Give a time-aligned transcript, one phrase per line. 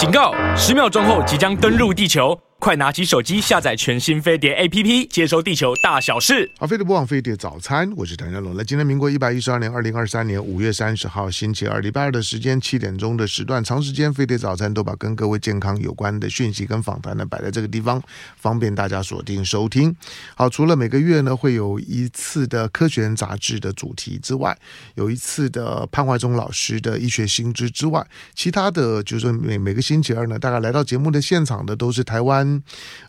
[0.00, 0.32] 警告！
[0.56, 2.34] 十秒钟后即将登陆地球。
[2.60, 6.50] 快拿起手机下载全新飞碟 APP，接收地球大小事。
[6.58, 8.54] 好，飞碟播放飞碟早餐，我是谭家龙。
[8.54, 18.00] 那今天民国一百一十二年二零二三年五月三十号星期二，礼拜二的时间七点钟的时段，长时间飞碟早餐都把跟各位健康有关的讯息跟访谈呢摆在这个地方，
[18.36, 19.96] 方便大家锁定收听。
[20.34, 24.54] 好，除了每个月呢会有一次的科学人杂志的主题之外，
[24.96, 32.49] 有一次的潘怀宗老师的医学新知之外，其他的就是每每个星期二呢，大概来到节目的现场的都是台湾。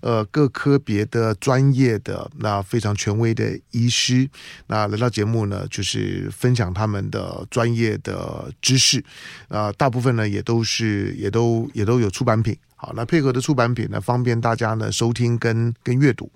[0.02, 4.30] 呃，各科别的专业的那非常权威的医师，
[4.68, 9.00] 那来到节目呢，就是分享他们的专业的知识。
[9.48, 12.58] 啊、呃，大部分呢也都是也都也都有出版品。
[12.76, 16.32] 好，那配合的出版品呢，方便大家呢收听跟跟阅读。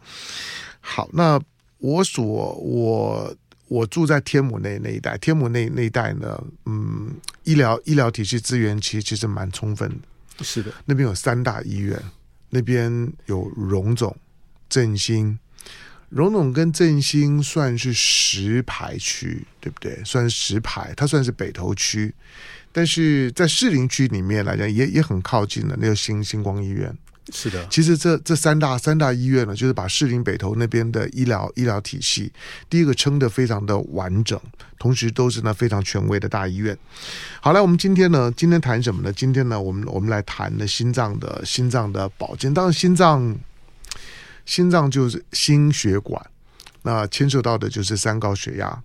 [0.79, 1.41] 好，那
[1.79, 3.35] 我所我
[3.67, 10.43] 我住在天母那那一带，天母那那一带呢，嗯，医疗医疗体系资源其实其实蛮充分的。
[10.43, 11.99] 是的，那边有三大医院。
[12.55, 14.15] 那边有荣总、
[14.69, 15.37] 振兴，
[16.07, 20.01] 荣总跟振兴算是石牌区，对不对？
[20.05, 22.15] 算是石牌，它算是北投区，
[22.71, 25.77] 但是在士林区里面来讲，也也很靠近的。
[25.81, 26.97] 那个新星光医院。
[27.33, 32.31] 是的，其实这这三大三大医院呢，就是把士林北投那边的医疗医疗体系，
[32.69, 34.39] 第一个撑得非常的完整，
[34.77, 36.77] 同时都是呢非常权威的大医院。
[37.41, 39.11] 好了，我们今天呢，今天谈什么呢？
[39.11, 42.53] 今天呢，我们我们来谈的心脏的心脏的保健。
[42.53, 43.35] 当然，心脏
[44.45, 46.23] 心脏就是心血管，
[46.83, 48.83] 那牵涉到的就是三高血压。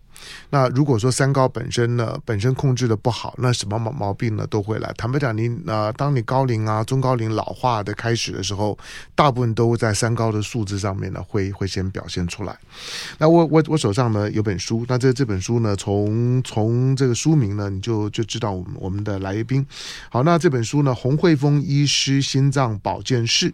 [0.50, 4.92] 那如果说三高本身呢，本身控制的不好，那什么毛毛病呢都会来。
[4.96, 8.78] 坦白讲，你呃，当你高龄啊、中高龄老化的开始的时候，
[9.14, 12.56] 大部分都在三高的数字上面呢，会会先表现出来。
[13.18, 19.64] 那我我我手上呢有本书，那这这本书呢，从从这个书名呢，你就就知道我们我们的来宾。
[20.08, 23.52] 好，那这本书呢，洪慧峰医师心脏保健室。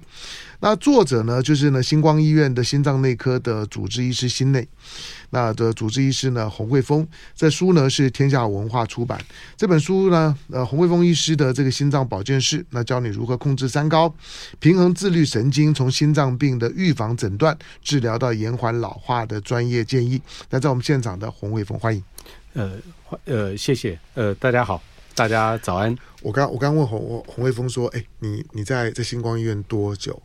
[0.61, 4.67] 那作者呢，就是呢，星光医院的心脏内科的主治医师心内，
[5.31, 7.07] 那的主治医师呢，洪慧峰。
[7.35, 9.21] 这书呢是天下文化出版。
[9.57, 14.13] 这本书呢，呃，洪慧峰医师的这个心脏保健室，那教你如何控制三高，
[14.59, 20.21] 平衡自律神经，从心脏病的预防诊断、治疗到延缓老化的专业建议。
[20.51, 22.03] 那在我们现场的洪慧峰，欢迎。
[22.55, 22.73] 呃，
[23.27, 23.99] 呃，谢谢。
[24.15, 24.83] 呃，大家好，
[25.17, 25.97] 大家早安。
[26.21, 30.23] 我刚我刚问洪洪卫峰说，哎，你你在在星光医院多久？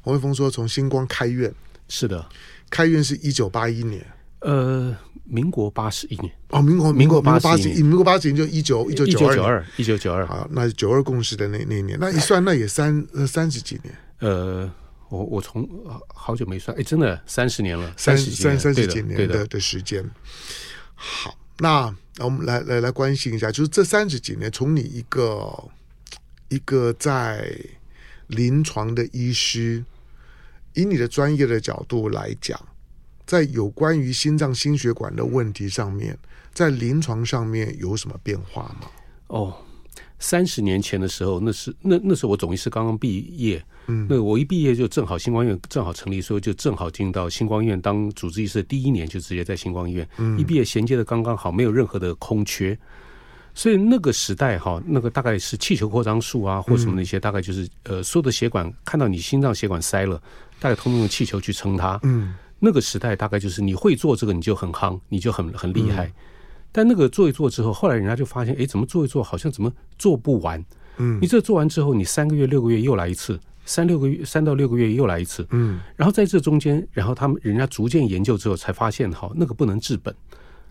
[0.00, 1.54] 洪卫峰说：“从星光开院，
[1.88, 2.28] 是的，
[2.68, 4.04] 开院是一九八一年，
[4.40, 4.92] 呃，
[5.22, 6.32] 民国八十一年。
[6.48, 14.68] 哦，民国民国八十一，民国八十一就一九一九九二，一九九二，好，那九二共识的那那一年，那一算那也三三十几年，呃，
[15.08, 15.68] 我我从
[16.12, 19.46] 好久没算，哎，真的三十年了，三十三三十几年的。
[19.46, 20.04] 的时间。
[20.96, 25.68] 好，那那我们来来来关心一下，就是这三十几年，从你一个
[26.48, 27.56] 一个在
[28.26, 29.84] 临床的医师。”
[30.74, 32.58] 以你的专业的角度来讲，
[33.26, 36.18] 在有关于心脏心血管的问题上面，
[36.54, 38.90] 在临床上面有什么变化吗？
[39.26, 39.62] 哦，
[40.22, 52.78] 三十年前的时候，那是那那时候我总医师刚刚毕业，嗯，那我一毕业就正好星光医院正好成立，所以就正好进到星光医院当主治医师的第一年，就直接在星光医院，嗯，一毕业衔接的刚刚好，没有任何的空缺。
[53.54, 60.16] 所以那个时代哈，那个大概是气球扩张术啊，或什么那些，大概就是呃，所有的血管看到你心脏血管塞了，
[60.58, 62.00] 大概通通用气球去撑它。
[62.04, 66.10] 嗯，那个时代大概就是你会做这个，你就很夯，你就很很厉害。
[66.72, 70.64] 但那个做一做之后，后来人家就发现，哎，怎么做一做好像怎么做不完？
[70.96, 75.46] 嗯，你这做完之后，你三个月、六个月又来一次，三六个月、三到六个月又来一次。
[75.50, 80.14] 嗯，然后在这中间，然后他们人家逐渐研究之后，才发现，哈，那个不能治本。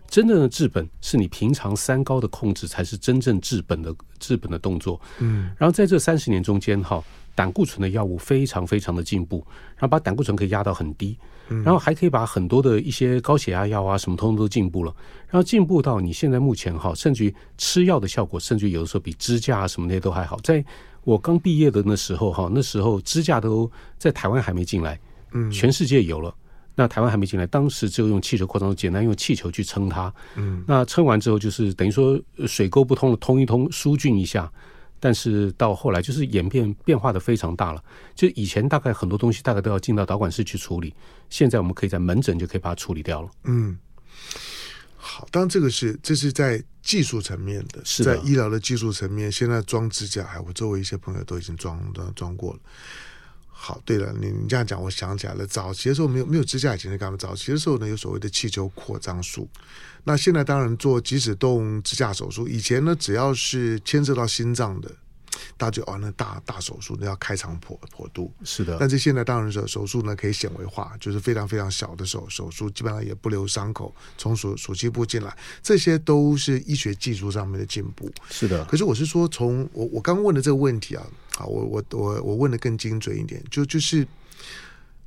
[0.08, 5.00] 真正的治本是你平常三高的控制，才是真正治本的治本的动作。
[5.20, 7.02] 嗯，然后在这三十年中间，哈，
[7.34, 9.44] 胆固醇的药物非常非常的进步，
[9.76, 11.16] 然后把胆固醇可以压到很低，
[11.48, 14.94] 然后还可以把很多的一些高血压药啊什么通通都进步了，
[15.28, 20.38] 然后进步到你现在目前哈，甚至于吃药的效果，甚至于有的时候比支架啊什么那些都还好。
[20.42, 20.64] 在
[21.04, 24.98] 我刚毕业的那时候哈，那时候支架都在台湾还没进来，
[25.32, 26.34] 嗯，全世界有了。
[26.74, 30.12] 那台湾还没进来，当时只有用气球扩张，简单用气球去撑它。
[30.36, 34.50] 嗯，那撑完之后就是等于说水沟不通了，通一通，疏浚一下。
[35.02, 37.82] 但是到后来就是演变变化的非常大了。
[38.14, 40.94] 就以前大概很多东西大概都要进到导管室去处理，
[41.28, 43.28] 现在我们可以在门诊就可以把它处理掉了。
[43.42, 43.76] 嗯，
[44.96, 52.60] 好，当然这个是这是在技术层面的，是的在医疗的技术层面，现在装支架，还我周围一些朋友都已经装装装过了。
[53.64, 55.46] 好，对了，你你这样讲，我想起来了。
[55.46, 57.16] 早期的时候没有没有支架以前是干嘛？
[57.16, 59.48] 早期的时候呢，有所谓的气球扩张术。
[60.02, 62.48] 那现在当然做即使动支架手术。
[62.48, 64.90] 以前呢，只要是牵涉到心脏的，
[65.56, 68.76] 大家就哦，那大大手术那要开肠剖剖肚，是的。
[68.80, 75.32] 但是现在当然手手术呢可以显微化，就是非常非常小的手手术，基本上也不留伤口，从手手脐部进来，
[75.62, 78.10] 这些都是医学技术上面的进步。
[78.28, 78.64] 是的。
[78.64, 81.06] 可是我是说从，从我我刚问的这个问题啊，
[81.36, 84.06] 好，我我我我问的更精准一点，就就是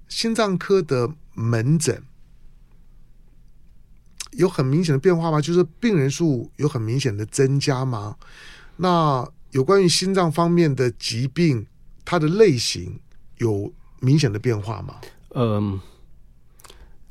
[0.07, 2.01] 心脏科的门诊。
[4.31, 5.39] 有很明显的变化吗？
[5.39, 8.17] 就是病人数有很明显的增加吗？
[8.75, 11.65] 那有关于心脏方面的疾病，
[12.03, 12.99] 它的类型
[13.37, 14.95] 有明显的变化吗？
[15.35, 15.79] 嗯，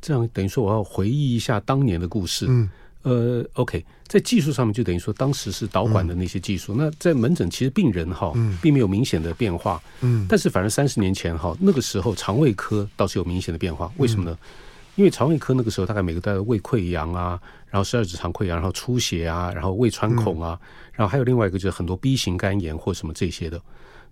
[0.03, 2.45] 这样等于说我要回忆一下当年的故事。
[2.47, 2.69] 嗯，
[3.05, 6.75] 呃，OK，在技术上面就等于说当时是导管的那些技术。
[6.75, 9.81] 嗯、那在门诊其实病人哈，并没有明显的变化。
[10.01, 13.93] 嗯，但是反正三十年前哈，那个时候肠胃科倒是有明显的变化。
[13.99, 14.37] 为什么呢？
[14.43, 14.49] 嗯
[14.97, 17.37] 因为肠胃科那个时候大概每个都有胃溃疡啊，
[17.69, 20.57] 然后十二指肠溃疡，然后出血啊，然后胃穿孔啊，
[20.93, 23.61] 然后还有另外一个就是很多 B 型肝炎或什么这些的。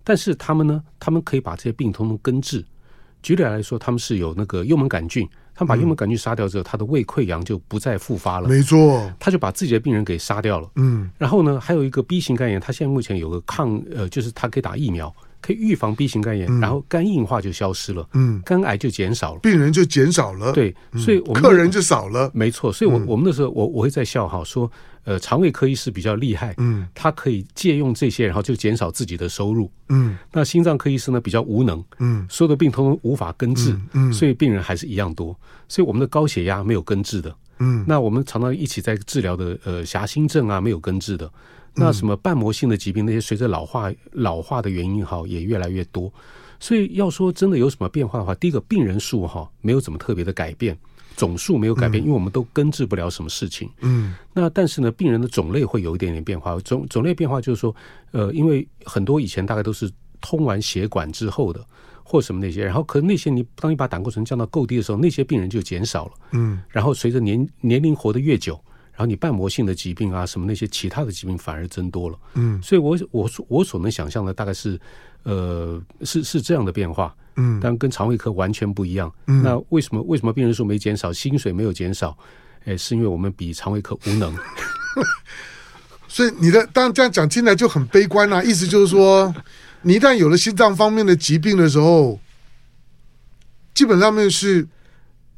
[0.02, 2.64] 但是他们呢，他们可以把这些病通通根治。
[3.22, 5.24] 举例来说，他们是有那个幽门杆菌，
[5.54, 8.48] 他把幽门杆菌杀掉之后，他的胃溃疡就不再复发了。
[8.48, 10.70] 没错，他就把自己的病人给杀掉了。
[10.76, 15.14] 嗯，然后呢，还有一个 B 型肝炎，他现在目前有个抗呃，就是他可以打疫苗。
[15.42, 24.70] 可以预防 B 型肝炎，嗯、然后肝硬化就消失了，嗯，肝癌就减少了，病人就减少了，对，所以我们客人就少了，没错，所以我，我我们那时候我我会在笑哈，说，
[25.04, 35.36] 呃，肠胃科医师比较厉害，嗯，他可以借用这些，然后就减少自己的收入，嗯，那心脏科医师呢比较无能，嗯，所有的病通通无法根治，嗯，嗯，所以病人还是一样多，
[35.68, 41.28] 所以我们的高血压没有根治的，嗯，那我们常常一起在治疗的呃狭心症啊没有根治的。
[41.74, 46.12] 那什么瓣膜性的疾病，那些随着老化老化的原因哈，也越来越多。
[46.60, 50.78] 所以要说真的有什么变化的话，第一个病人数哈没有怎么特别的改变，
[51.16, 53.68] 总数没有改变，因为我们都根治不了什么事情。
[53.80, 54.14] 嗯。
[54.32, 56.56] 那但是呢，病人的种类会有一点点变化。
[56.60, 57.74] 种种类变化就是说，
[58.12, 59.90] 呃，因为很多以前大概都是
[60.20, 61.64] 通完血管之后的，
[62.04, 66.12] 或什么那些，然后可能那些你当你把胆固醇降到够低的时候，那些病人就减少了。
[66.32, 66.62] 嗯。
[66.68, 68.60] 然后随着年年龄活得越久。
[68.92, 72.18] 然后你瓣膜性的疾病啊，什么那些其他的疾病反而增多了。
[72.34, 74.78] 嗯，所以我我我所能想象的大概是，
[75.22, 77.14] 呃，是是这样的变化。
[77.36, 79.10] 嗯，但跟肠胃科完全不一样。
[79.26, 82.16] 嗯，那为什么为什么病人数没减少，薪水没有减少？
[82.66, 84.36] 哎，是因为我们比肠胃科无能。
[86.06, 89.34] 所以你的当然这样讲听起来就很悲观啊，意思就是说，
[89.80, 92.20] 你一旦有了心脏方面的疾病的时候，
[93.72, 94.68] 基本上面是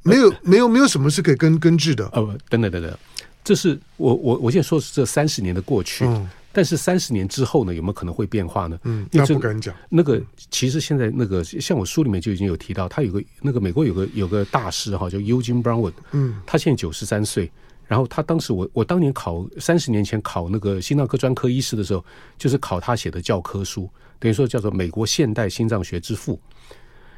[0.03, 2.05] 没有没有没有什么是可以根根治的。
[2.07, 2.99] 哦，等等等等。
[3.45, 8.79] 这是我我我现在说的是这三十年的过去，嗯、但是三十年之后呢，有没有可能会变化呢？
[8.85, 9.75] 嗯，那不敢讲。
[9.91, 10.21] 那个
[10.51, 17.53] 其实现在那个像我书里面就已经有提到，他有个那个美国有个有个大师哈，叫 Eugene Braunwald，嗯，他现在九十三岁，
[17.87, 22.03] 然后他当时我我当年考三十年前考那个心脏科专科医师的时候，
[22.39, 23.87] 就是考他写的教科书，
[24.19, 26.41] 等于说叫做美国现代心脏学之父。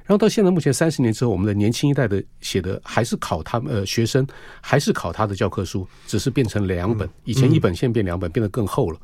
[0.07, 4.25] 然后到现在目前三十年之后，我们的年轻一代的写的还是考他们呃学生
[4.61, 9.01] 还是考他的教科书，只是变成两本，以前一本现在变两本，变得更厚了。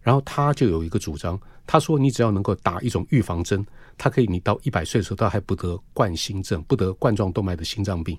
[0.00, 3.62] 然后他就有一个主张，他说你只要能够打一种预防针，
[3.98, 8.16] 他可以你到一百岁的时候，他还不得冠心症，不得冠状动脉的心脏病。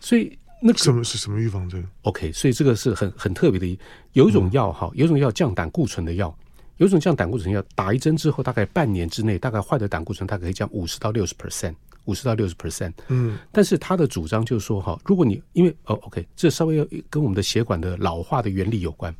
[0.00, 3.78] 所以那个、什么是什么预防针？OK，所以这个是很很特别的，
[4.12, 6.34] 有一种药哈，有一种药降胆固醇的药。
[6.78, 12.92] 有一种降胆固醇药，打一针之后，大概半年之内，大概坏的胆固醇大概可以降五十到六十 percent，五十到六十 percent。
[13.08, 19.14] 嗯，但是他的主张就是说，哈，如果你因为哦，OK，这稍微要跟我们的血管的老化的原理有关。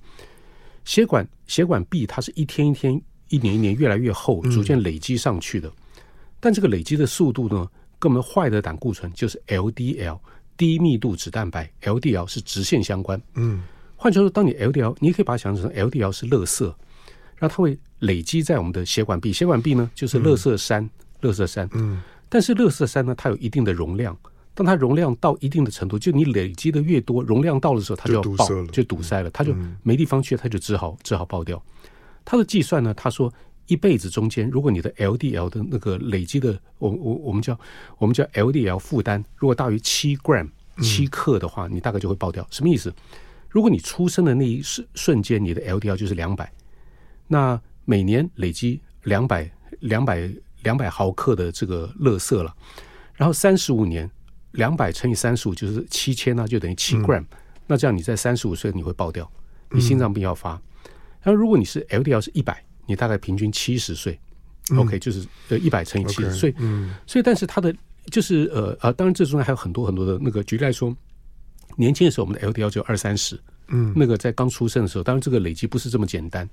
[0.85, 5.73] 血管血管壁它是一天一天、一年一年越来越厚，逐渐累积上去的。
[6.39, 10.19] 但这个累积的速度呢，跟我们坏的胆固醇就是 LDL
[10.59, 13.21] 低密度脂蛋白 LDL 是直线相关。
[13.35, 13.63] 嗯，
[13.97, 16.75] 换句话说，当你 LDL，你也可以把它想象成 LDL 是垃圾。
[17.39, 21.69] 然后它会累积在我们的血管壁，血管壁呢就是垃圾山，嗯、垃圾山。
[21.73, 24.17] 嗯，但是垃圾山呢，它有一定的容量，
[24.55, 31.63] 当它容量到一定的程度，就你累积的越多，容量到的时候，它就要爆，就堵，就堵塞了，它就没地方去，它就只好只好爆掉。
[32.25, 33.33] 它的计算呢，他说
[33.67, 37.59] 一辈子中间，如果你的 LDL 的那个累积的，我我我们叫
[37.99, 40.49] 我们叫 LDL 负担，如果大于七 gram
[40.81, 42.47] 七克的话，你大概就会爆掉。
[42.51, 42.93] 什么意思？
[43.49, 46.53] 如果你出生的那一瞬瞬间，你的 LDL 就是两百。
[47.27, 50.31] 那每年累积两百两百
[50.63, 52.55] 两百毫克的这个垃圾了，
[53.15, 54.11] 然后三十五年，
[54.53, 57.25] 两百乘以三十五就是七千呢，就等于七 gram。
[57.67, 59.31] 那这样你在三十五岁你会爆掉，
[59.71, 60.51] 你心脏病要发。
[61.23, 64.19] 然后如果你是 LDL 是一百，你大概平均七十岁。
[64.77, 66.55] OK，就是呃一百乘以七十岁。
[66.59, 67.75] 嗯，所以但是它的
[68.11, 70.97] 就是呃呃，当然这中间还有很多很多的那个举例来说，
[71.77, 76.49] 年轻的时候我们的 LDL 就二三十，嗯，那个在刚出生的时候，当然这个累积不是这么简单。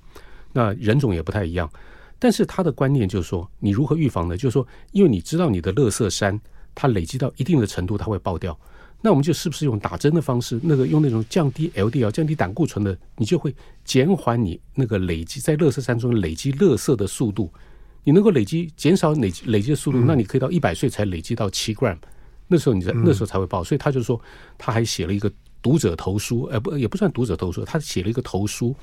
[0.54, 1.70] 那人种也不太一样，
[2.18, 4.34] 但是他的观念就是说，你如何预防呢？
[4.34, 6.40] 就是说，因为你知道你的垃圾山，
[6.74, 8.58] 它累积到一定的程度，它会爆掉。
[9.02, 17.52] 那我们就是不是用打针的方式，那个用那种降低 LDL、降低胆固醇的，你就会减缓你那个累积在垃圾山中累积垃圾的速度。
[18.04, 21.98] 你能够累积减少累累积的速度，那你可以到一百岁才累积到七 gram，
[22.48, 23.64] 那时候你在那时候才会爆。
[23.64, 24.20] 所以他就说，
[24.56, 25.30] 他还写了一个
[25.60, 28.74] 读者投书，呃不也不算读者投书，他写了一个投书，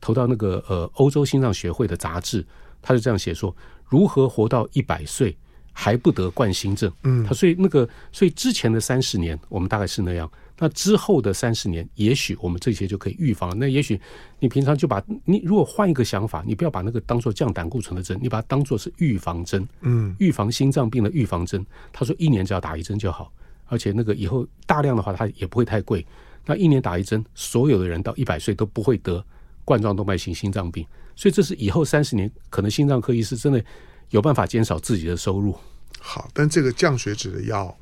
[0.00, 2.44] 投到那个呃欧洲心脏学会的杂志，
[2.80, 3.54] 他就这样写说，
[3.86, 5.36] 如何活到一百岁。
[5.72, 10.30] 还不得冠心症，嗯，他所以那个，所以之前的三十年，我们大概是那样。
[10.58, 13.54] 那之后的三十年，也许我们这些就可以预防了。
[13.54, 13.98] 那也许
[14.40, 21.64] 你平常就把你如果换一个想法，你不要把那个当做降胆固醇的针，你把它当做是预防针，嗯，预防心脏病的预防针。
[21.92, 23.32] 他说一年只要打一针就好，
[23.66, 26.04] 而且那个以后大量的话，它也不会太贵。
[26.44, 29.24] 那一年打一针，所有的人到一百岁都不会得
[29.70, 30.84] 冠状动脉性心脏病。
[31.14, 33.62] 所以这是以后三十年可能心脏科医师真的。
[34.10, 35.54] 有办法减少自己的收入。
[36.00, 37.72] 好，但这个降血脂的药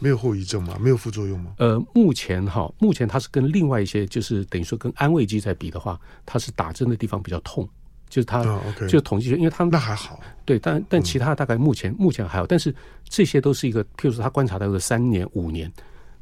[0.00, 0.76] 没有后遗症吗？
[0.80, 1.54] 没有副作用吗？
[1.58, 5.96] 呃，目前哈，目前它是跟另外一些，就是等于说跟安慰剂在比的话，
[6.26, 7.64] 它是打针的地方比较痛，
[8.08, 8.42] 就是它，
[8.80, 12.74] 就是统计学，因为他们那还好，对，但但其他大概目前、嗯、目前还好，但是
[13.08, 15.72] 这些都是一个，譬如说他观察到的三年五年。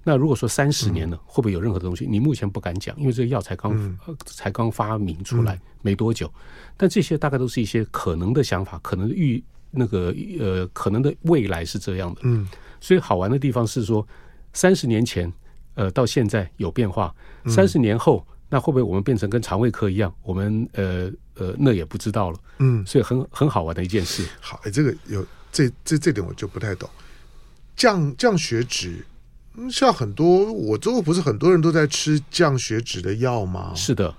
[0.03, 2.07] 那如果说三十年呢，会不会有任何的东西？
[2.07, 6.33] 你目前不敢讲，因为这个药才刚、嗯、才刚发明出来没多久。
[6.77, 12.23] 但这些大概都是一些可能的想法，可能预那个呃可能的未来是这样的。
[12.25, 12.49] 嗯，
[12.81, 14.07] 所以好玩的地方是说，
[14.55, 15.31] 三十年前
[15.75, 17.15] 呃到现在有变化，
[17.45, 20.11] 三十年后那会不会我们变成跟肠胃科一样？
[20.23, 22.39] 我们呃呃那也不知道了。
[22.59, 24.27] 嗯，所以很很好玩的一件事。
[24.41, 26.89] 好，哎，这个有这这这点我就不太懂，
[27.77, 29.05] 降降血脂。
[29.71, 33.73] 像很多我周围不是很多人都在吃降血脂的药吗？
[33.75, 34.15] 是的，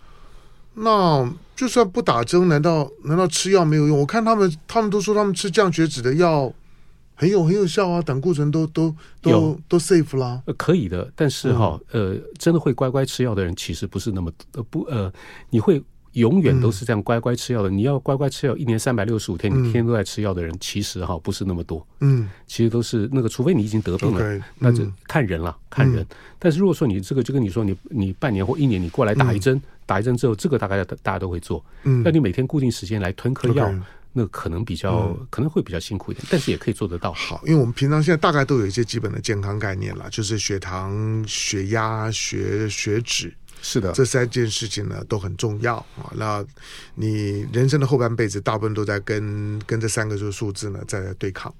[0.76, 4.00] 那就算不打针，难道难道吃药没有用？
[4.00, 6.54] 我看他们他们都说他们吃降血脂的药
[7.16, 10.42] 很有很有效啊，胆固醇都都都都 safe 啦。
[10.46, 15.12] 呃，可以的，但是哈，呃，真的会乖乖吃药的人其实不是那么呃不呃，
[15.50, 15.82] 你会。
[16.14, 17.70] 永远都是这样乖乖吃药的。
[17.70, 21.86] 嗯、你要乖乖吃药，一年三百六十五天，你天天都在吃药的人，其实哈不是那么多。
[22.00, 26.04] 嗯，其实都是那个，除非你已经得病了，okay, 那就看人了，看人。
[26.04, 31.64] 嗯、但是如果说你这个，就跟你说，你你半年或一年，你过来打一针，嗯、打一针之后，这个大概大家都会做。
[31.84, 33.82] 嗯，那你每天固定时间来吞颗药，okay,
[34.14, 37.14] 那可能比较、嗯、可能会比较辛苦一点，但是也可以做得到。
[37.14, 43.34] 好，因为我们平常现在大概都有一些基本的健康概念了，就是血糖、血压、血血脂。
[43.62, 46.12] 是的，这三件事情呢都很重要啊。
[46.16, 46.44] 那
[46.96, 51.54] 你人生的后半辈子，大部分都在跟跟这三个数数字呢在对抗。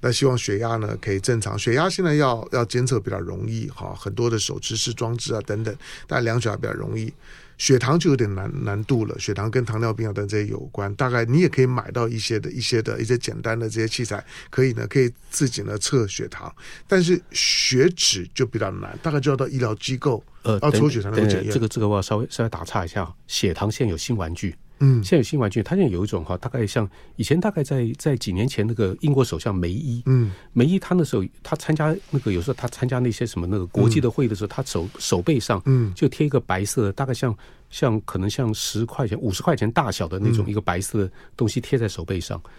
[0.00, 5.76] 那希望血压呢可以正常，血压现在要要监测比较容易哈，很多的手持式装置啊等等，
[6.06, 7.12] 但量血压比较容易。
[7.60, 10.92] 血糖就有点难难度了，血糖跟糖尿病啊等这些有关。
[10.94, 16.50] 大概你也可以买到一些的一些的一些简单的这些器材，可以呢可以自己呢测血糖，
[16.88, 21.52] 但是血脂就比较难，大概就要到医疗机构呃要抽血才能检验。
[21.52, 24.56] 这个这个我要稍微稍微打岔一下，血糖现在有新玩具。
[24.80, 35.92] 嗯，现在有新玩具，它现在有一种哈，大概像以前，大概在在几年前那个英国首相梅伊，嗯，梅伊他那时候他参加那个有时候他参加那些什么那个国际的会议的时候，嗯、他手手背上嗯。
[35.94, 37.36] 就贴一个白色的，大概像
[37.68, 42.50] 像可能像十块钱五十块钱大小的那种一个白色的东西贴在手背上，嗯、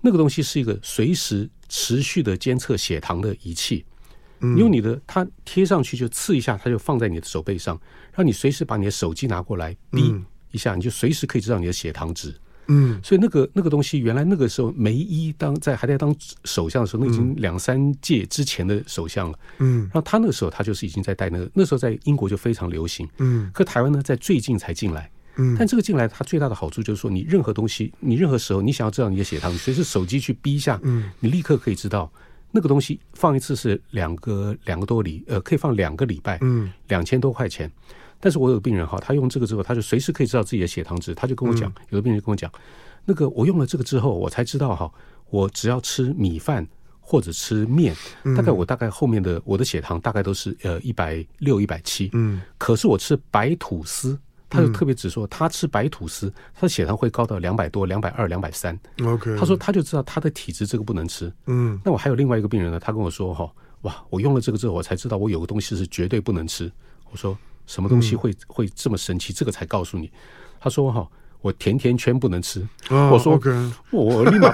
[0.00, 3.84] 那个东西是一个随时持续的监测血糖的仪器，
[4.38, 7.80] 嗯，用你的它贴上去就刺一下，它就放在你的手背上，
[8.14, 10.24] 让你随时把你的手机拿过来，嗯。
[10.54, 12.34] 一下你就随时可以知道你的血糖值，
[12.68, 32.10] 嗯，所以那个那个东西原来那个时候梅伊当在还在当首相的时候，那已经两三届之前的首相了，嗯，然后他那个时候他就是已经在带那个，那时候在英国就非常流行，嗯，可台湾呢在最近才进来，嗯，但这个进来它最大的好处就是说，你任何东西，你任何时候你想要知道你的血糖，你随时手机去逼一下，嗯，你立刻可以知道。
[32.56, 37.68] 那个东西放一次是两个两个多礼，呃，可以放两个礼拜，嗯，两千多块钱。
[38.24, 41.14] 但是我有病人哈，他用这个之后，他就随时可以知道自己的血糖值。
[41.14, 42.50] 他就跟我讲，有的病人跟我讲，
[43.04, 44.90] 那个我用了这个之后，我才知道哈，
[45.28, 46.66] 我只要吃米饭
[47.00, 47.94] 或者吃面，
[48.34, 52.08] 大概我大概后面的我的血糖大概都是呃一百六一百七。
[52.14, 58.74] 嗯，可是我吃白吐司，他就特别只说他吃白吐司，他的血糖会高到两百多、两百二、两百三。
[59.04, 61.30] OK，他说他就知道他的体质这个不能吃。
[61.44, 63.52] 嗯，那我还有另外一个病人呢，他跟我说哈，
[63.82, 66.72] 哇，我用了这个之后，我才知道我有个东西是绝对不能吃。
[67.10, 67.36] 我说。
[67.66, 69.32] 什么东西会会这么神奇？
[69.32, 70.10] 这个才告诉你。
[70.60, 71.08] 他说：“哈，
[71.44, 72.66] 我甜甜圈不能吃。
[72.88, 74.50] 哦、我说 okay 我立马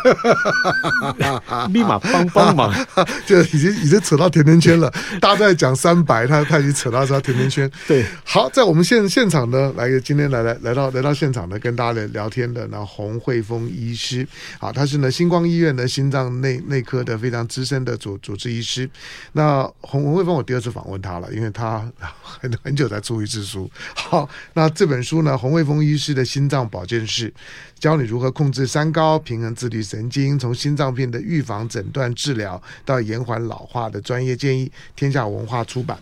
[1.68, 2.74] 立马帮帮忙，
[3.24, 4.92] 就已经已经扯到甜甜圈了。
[5.20, 7.70] 大家都在讲三白，他他已经扯到说甜甜圈。
[7.86, 14.26] 对，好，在我们现现场呢，来今天来来来到来到现场呢，跟大家来聊天的那洪慧峰医师，
[14.58, 18.90] 好，他是呢星光医院的心脏内内科的非常资深的主主治医师。
[19.32, 21.88] 那洪洪慧峰，我第二次访问他了，因为他
[22.20, 23.70] 很很久才出一次书。
[23.94, 27.30] 好，那这本书呢，洪慧峰医师的心脏保保健室，
[27.78, 34.72] 教你如何控制三高、平衡自律神经，从心脏病的预防、诊断、治疗到延缓老化的专业建议。
[34.96, 35.98] 天下文化出版。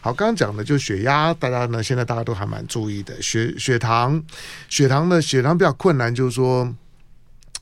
[0.00, 3.20] 好，刚刚讲的就血压，大家呢现在大家都还蛮注意的。
[3.20, 4.22] 血血糖，
[4.68, 6.72] 血糖呢，血糖比较困难，就是说，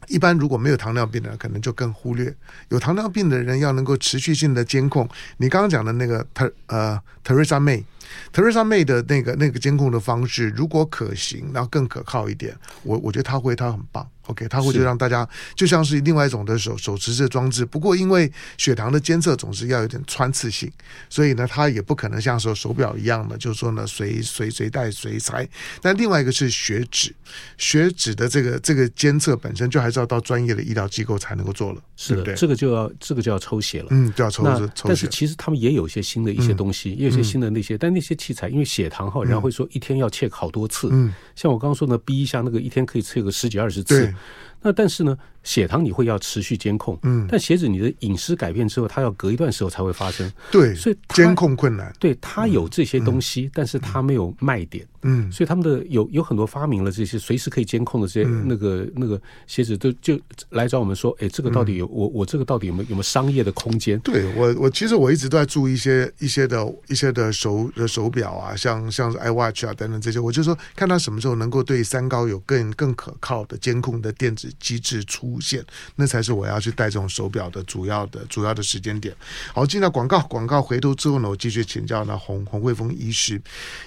[0.07, 2.35] 一般如果没有糖尿病的人，可能就更忽略。
[2.69, 5.09] 有糖尿病的人要能够持续性的监控。
[5.39, 14.09] 你刚刚讲的那个特呃，Teresa May，Teresa May 的那个那个监控的方式，如果可行，然后更可靠一点，我我觉得他会，他很棒。
[14.29, 17.65] OK，他会就让大家就像是另外一种的手手持式装置。
[17.65, 20.71] 不过因为血糖的监测总是要有点穿刺性，
[21.09, 25.49] 所以呢，它也不可能像说手表一样的，就是说呢随随随带随拆。
[25.81, 27.15] 但另外一个是血脂，
[27.57, 31.83] 血脂的这个这个监测本身就还是要到专业的医疗机构才能够做了。
[31.97, 33.89] 是的，对对这个就要这个就要抽血了。
[33.91, 34.73] 嗯，就要抽抽血。
[34.85, 40.89] 但是其实他们也有一些新的一些东西，嗯、也有一些新的那些，嗯、但那些器材因为血糖哈，人家会说一天要 check 好多次。
[40.93, 44.13] 嗯，像我刚刚说呢，逼一下那个一天可以测个十几二十次。
[44.61, 60.19] 那但是呢，血糖你会要持续监控，嗯，但血脂你的饮食改变之后，它要隔一段时候才会发生，对，所以监控困难，对，它有这些东西，嗯、但是它没有卖点，嗯，所以他们的有有很多发明了这些随时可以监控的这些、嗯、那个那个鞋子，都就
[60.51, 63.99] 来找我们说，哎，这个到底有、嗯、我我这个到底有没有有没有商业的空间？
[64.01, 75.39] 对我我其实我一直都在注意一些一些的一些的手的手表啊，像像 iWatch 啊等等这些，我就说看它什么时候能够对三高有更更可靠的监控的电子机制出。
[75.41, 75.65] 现，
[75.95, 79.15] 那才是我要去戴这种手表的主要的主要的时间点。
[79.55, 83.35] 好，进到广告，广告回头之后呢，我继续请教呢洪洪慧峰医师，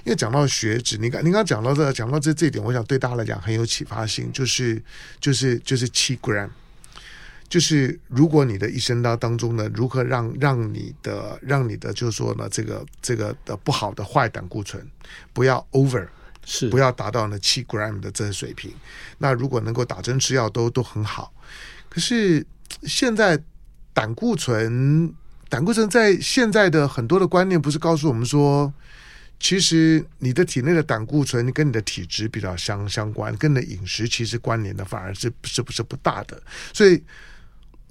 [0.05, 4.81] 因为讲到血脂，你刚你刚讲到这讲到这这一点，我想对大家来讲很有启发性，就是
[5.20, 6.50] 就是就是七 gram，
[7.50, 14.85] 就是如果你的一生当当中呢，如何让让你的让你的就是说呢，这个这个的不好的坏胆固醇
[15.33, 16.07] 不要 over。
[16.44, 18.74] 是不要达到呢七 gram 的这个水平，
[19.20, 21.31] 那如果能够打针吃药都都很好。
[21.87, 22.44] 可是
[22.81, 23.40] 现在
[23.94, 25.14] 胆固醇，
[25.50, 28.74] 胆固醇在现在的很多的观念不是告诉我们说，
[29.41, 37.01] 其实你的体内的胆固醇跟你的体质比较相相关，跟你的饮食其实关联的反而是不是不是不大的，所以。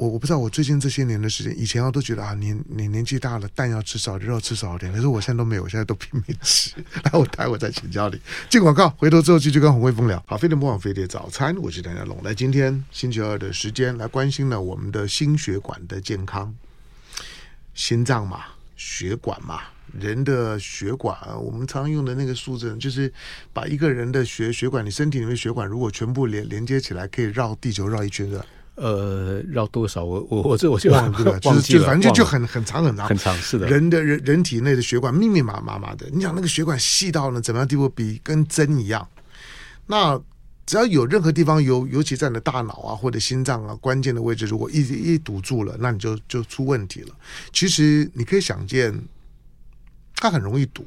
[0.01, 4.91] 我我不知道，我最近这些年的时间，以前我都觉得啊，你你年纪大了，蛋要吃少，肉吃少点。
[4.91, 6.75] 可是我现在都没有，我现在都拼命吃。
[7.03, 8.19] 来，我待会再请教你。
[8.49, 10.25] 进广告，回头之后继续跟洪慧峰聊。
[10.27, 12.19] 好，飞碟魔网飞碟早餐，我是梁家龙。
[12.23, 16.55] 来，今天星期二的时间来关心了我们的心血管的健康，
[17.75, 18.43] 心脏嘛，
[18.79, 19.61] 血管嘛，
[19.99, 23.13] 人的血管，我们常用的那个数字，就是
[23.53, 28.45] 把一个人的血血管，你身体里面血管如果全部连连接起来，可以绕地球绕一圈的。
[28.77, 30.03] 呃，绕多少？
[30.03, 33.67] 我我我这我就忘了， 就是就反正就就很很长很长很长，是的。
[33.69, 37.87] 人的人人体内的血管密密麻麻麻的，你想那个血管细到呢怎么样地步？
[37.91, 39.07] 比跟针一样。
[39.87, 40.19] 那
[40.65, 47.09] 只要有任何地方尤，尤其在你的大脑啊或者心脏啊关键的位置，如果一一堵住了，那你就就出问题了。
[47.53, 48.97] 其实你可以想见，
[50.21, 50.87] 它很容易堵。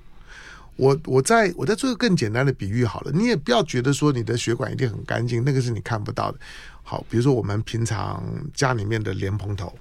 [0.76, 6.39] 我我在我在做个更简单的比喻好了，你也不要觉得说你的血管一定很干净，那个是你看不到的。
[6.82, 8.24] 好，比如说我们平常
[8.56, 9.72] 家里面的莲蓬头，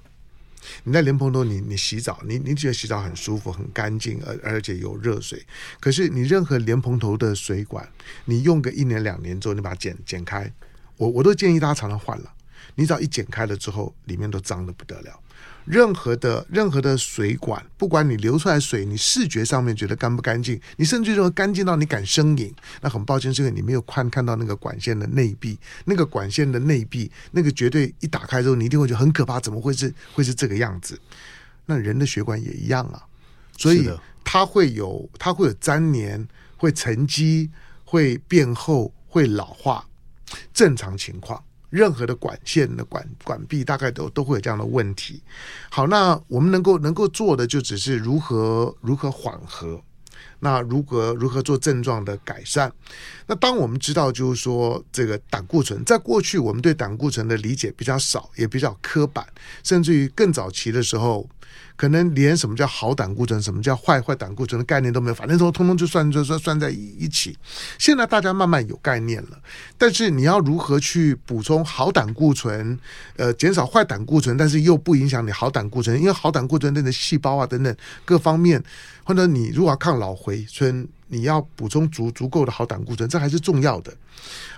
[0.83, 5.43] 你在莲蓬头你你洗澡，你你觉得洗澡很舒服、很干净，而而且有热水。
[5.79, 7.89] 可是你任何莲蓬头的水管，
[8.25, 10.53] 你用个一年两年之后，你把它剪剪开，
[10.97, 12.31] 我我都建议大家常常换了。
[12.75, 15.19] 你只要一剪开了之后，里面都脏的不得了。
[15.65, 30.99] 任何的任何的水管，不管你流出来水，你视觉上面觉得干不干净，你甚至认为干净到你敢生饮，那很抱歉，是因为你没有看看到那个管线的内壁，那个管线的内壁，那个绝对一打开之后，你一定会觉得很可怕，怎么会是会是这个样子？
[31.65, 33.01] 那人的血管也一样啊，
[33.57, 33.89] 所以
[34.23, 37.49] 它会有它会有粘连，会沉积，
[37.85, 39.87] 会变厚，会老化，
[40.53, 41.41] 正常情况。
[41.73, 45.19] 任何的管线的管管壁大概都都会有这样的问题。
[45.71, 49.81] 好，那我们能够能够做的就只是如何如何缓和，
[50.39, 52.71] 那如何如何做症状的改善。
[53.25, 59.25] 那当我们知道就是说这个胆固醇，在过去我们对胆固醇的理解比较少，也比较刻板，
[59.63, 61.27] 甚至于更早期的时候，
[61.75, 67.37] 可能连什么叫好胆固醇、什么叫坏坏胆固醇的概念都没有，反正都通通就算就算算在一起。
[67.77, 69.39] 现在大家慢慢有概念了，
[69.77, 72.77] 但是你要如何去补充好胆固醇，
[73.17, 78.63] 呃，减少坏胆固醇，但是又不影响你好胆固醇，因为好胆固醇那个细胞啊等等各方面，
[79.03, 83.91] 或者你如果要抗老回春，你要补充足足够的好胆固醇，这还是重要的。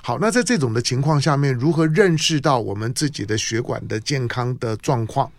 [0.01, 5.31] 好，那在这种的情况下面，如何认识到我们自己的血管的健康的状况？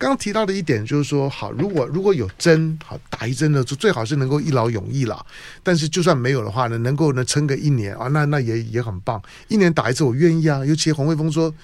[0.00, 5.26] 刚刚提到的一点就是说，好，如果如果有针，好打一针呢，就最好是能够一劳永逸了。
[5.62, 9.20] 但是就算没有的话呢，能够呢撑个一年啊，那那也也很棒。
[9.48, 10.64] 一年打一次，我愿意啊。
[10.64, 11.54] 尤其洪卫峰说，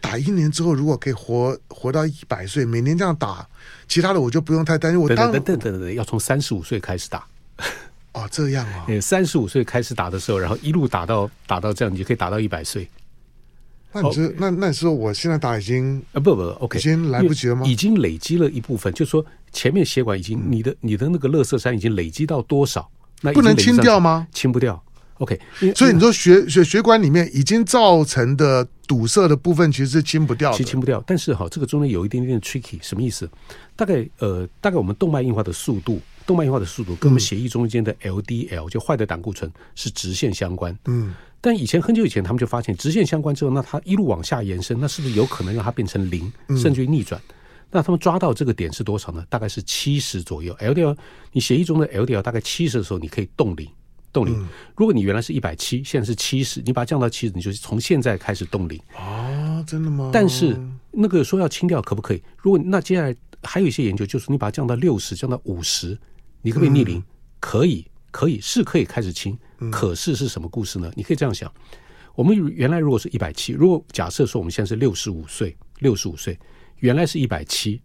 [0.00, 3.46] 打一年之后，如果可以活活到一百岁，每年这样打，
[3.86, 5.00] 其他的我就不用太担心。
[5.00, 7.24] 我当等等等等，要从三十五岁开始打。
[8.14, 8.84] 哦，这样啊。
[9.00, 12.90] 三十五岁开始打的时候，然后一路打到打到这样，你就可以打到一百岁。
[14.00, 17.66] 那你是那那时候我现在打已经啊不不 OK 已经来不及了吗？
[17.66, 22.86] 已经累积了一部分，就是说前面血管已经你的你的那个乐色山已经累积到多少？
[23.22, 24.28] 那不能清掉吗？
[24.32, 24.82] 清不掉。
[25.18, 25.40] OK，
[25.74, 31.02] 所以你说血血血管里面已经造成的堵塞的部分其实是清不掉的，其实清不掉。
[31.06, 33.26] 但是哈，这个中间有一点点 tricky，什么意思？
[33.74, 40.78] 大概呃大概我们动脉硬化的速度，动脉硬化的速度跟我们血液中间的 LDL 就坏的胆固醇是直线相关。
[40.84, 41.14] 嗯。
[41.46, 47.22] 但以前很久以前，他们就发现直线相关之后，那它一路往下延伸，那是不是有可能让它变成零，甚至于逆转？
[47.28, 47.34] 嗯、
[47.70, 49.24] 那他们抓到这个点是多少呢？
[49.28, 50.52] 大概是七十左右。
[50.56, 50.96] LDL，
[51.30, 53.64] 你协议中的 LDL 大概七十的时候，你可以冻龄，
[54.12, 54.34] 冻龄。
[54.36, 58.76] 嗯、如果你原来是一百七，现在是七十，你把它降到七十，你就从现在开始冻龄。
[58.96, 60.10] 啊，真的吗？
[60.12, 62.20] 但是那个说要清掉可不可以？
[62.38, 65.96] 如果那接下来还有一些研究，就是你把它降到六十，降到五十，
[66.42, 66.98] 你可不可以逆龄？
[66.98, 67.04] 嗯、
[67.38, 67.86] 可以。
[68.12, 69.38] 可以是可以开始清，
[69.70, 70.90] 可是是什么故事呢？
[70.94, 71.52] 你可以这样想：
[72.14, 76.38] 我们原来如果是一百七，如果假设说我们现在是六十五岁，六十五岁
[76.80, 77.80] 原来是一百七，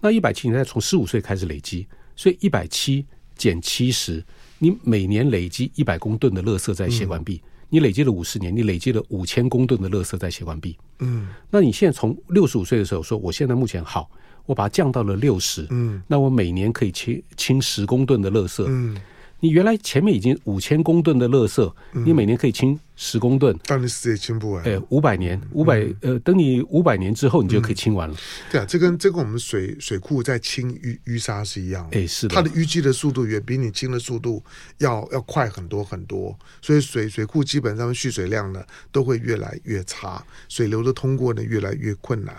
[0.00, 3.06] 那一百七你再从十五岁开始累积，所以一百七
[3.36, 4.24] 减七十，
[4.58, 10.76] 你每年累积一百公吨的垃圾在血管壁，你累积了五十年，你累积了五千公吨的垃圾在血管壁。
[10.98, 14.10] 嗯，那你现在从六十五岁的时候说，我现在目前好，
[14.46, 18.96] 我把它降到了六十，嗯，那我每年可以清清十公吨的垃圾，嗯。
[19.44, 24.64] 你原来前面已经五千公吨的垃圾，你每年可以清十公吨，但你死也清不完。
[24.64, 28.16] 哎，五百年，五百呃，等你五百年之后，你就可以清完了。
[28.50, 32.00] 对啊，这跟这跟我们水水库在清淤淤沙是一样的。
[32.00, 34.42] 哎，是的，它的淤积的速度远比你清的速度
[34.78, 42.34] 要要快很多很多，所以水水库基本上蓄水量呢都会越来越差，水流的通过呢越来越困难。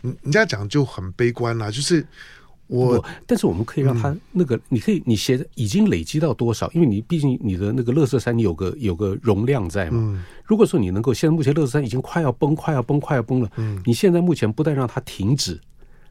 [0.00, 2.06] 你你这样讲就很悲观了，就是。
[2.72, 6.70] 我，但是我们可以让它那个，你可以，你写已经累积到多少？
[6.72, 10.24] 因为你毕竟你的那个乐色山，你有个有个容量在嘛。
[10.44, 13.50] 如果说你能够，现在目前乐色山已经快要崩，快要崩，快要崩了。
[13.84, 15.60] 你现在目前不但让它停止，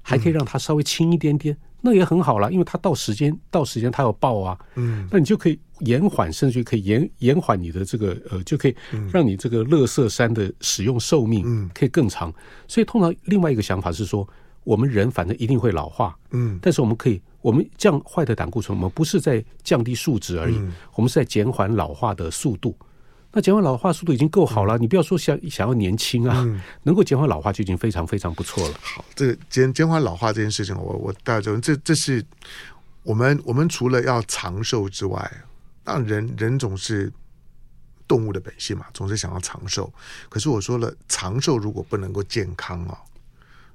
[0.03, 2.51] 还可以让它稍微轻一点点，那也很好了。
[2.51, 4.55] 因为它到时间到时间它要爆啊。
[4.75, 8.75] 嗯，那你就可以延缓，甚至于可以延延缓你的这个呃，就可以
[9.11, 12.31] 让你这个乐色山的使用寿命可以更长。
[12.67, 14.27] 所以通常另外一个想法是说。
[14.63, 22.75] 我们人反正一定会老化，嗯，但是我们可以，我们降坏的胆固醇，我们不是在降低数值而已，嗯、我们是在减缓老化的速度。
[23.33, 28.75] 那减缓老化速度已经够好了，嗯、你不要说想想要年轻啊，嗯、能够减缓老化就已经非常非常不错了。
[28.81, 32.23] 好，这个减减缓老化这件事情，我我大家就这这是
[33.03, 35.31] 我们我们除了要长寿之外，
[35.85, 37.11] 那人人总是
[38.05, 39.91] 动物的本性嘛，总是想要长寿。
[40.27, 42.97] 可是我说了，长寿如果不能够健康哦，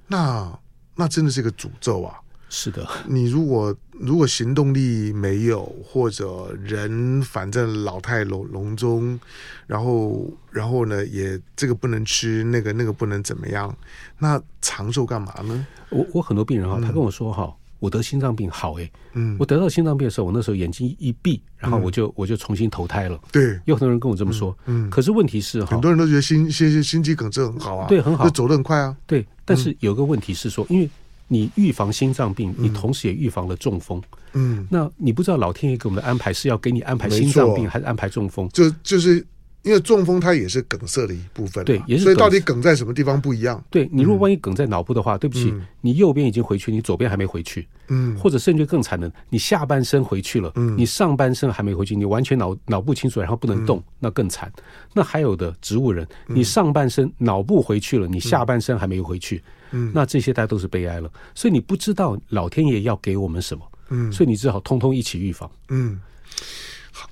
[0.05, 0.59] 那
[0.97, 2.19] 那真的是一个诅咒啊！
[2.49, 9.19] 是的，你如果如果行动力没有，或者人反正老态龙龙钟，
[9.67, 13.75] 然后然后呢，也这个不能吃，那个那个不能怎么样，
[14.19, 15.67] 那长寿干嘛呢？
[15.89, 23.19] 我我很多病人哈，他跟我说哈，嗯、我得心脏病好哎，嗯，我得到心脏病的时候，我那时候眼睛一闭，然后我就、嗯、我就重新投胎了。
[23.31, 24.89] 对，有很多人跟我这么说，嗯，嗯。
[24.89, 29.25] 可是问题是哈，很多人都觉得心心心肌梗塞很好啊，对，很好，就走得很快啊，对。
[29.45, 30.89] 但是有个问题是说，因为
[31.27, 34.01] 你预防心脏病，你同时也预防了中风。
[34.33, 38.47] 嗯，那你不知道老天爷给我们的安排是要给你安排心脏病，还是安排中风？
[38.49, 39.25] 就就是
[39.67, 42.03] 因为中风它也是梗塞的一部分，对，也是。
[42.05, 43.61] 所以到底梗在什么地方不一样？
[43.69, 47.67] 对，你如果万一梗在脑部的话，对不起，你右边已经回去，你左边还没回去。
[47.89, 54.51] 嗯，或者甚至更惨的，你下半身回去了，嗯，你上半身还没回去，你完全脑脑部清楚，然后不能动，那更惨。
[54.93, 59.41] 那还有的植物人，你上半身脑部回去了，你下半身还没有回去。
[59.71, 65.99] 嗯，那这些大家都是悲哀了，所以你不知道老天爷要给我们什么，嗯，所以你只好通通一起预防，嗯，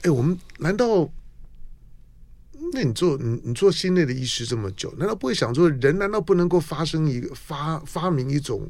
[0.03, 1.09] 哎，我们难道，
[2.73, 8.69] 那你做你你做心内的医师这么久，难道不会想说，人难道不能够发生一个发发明一种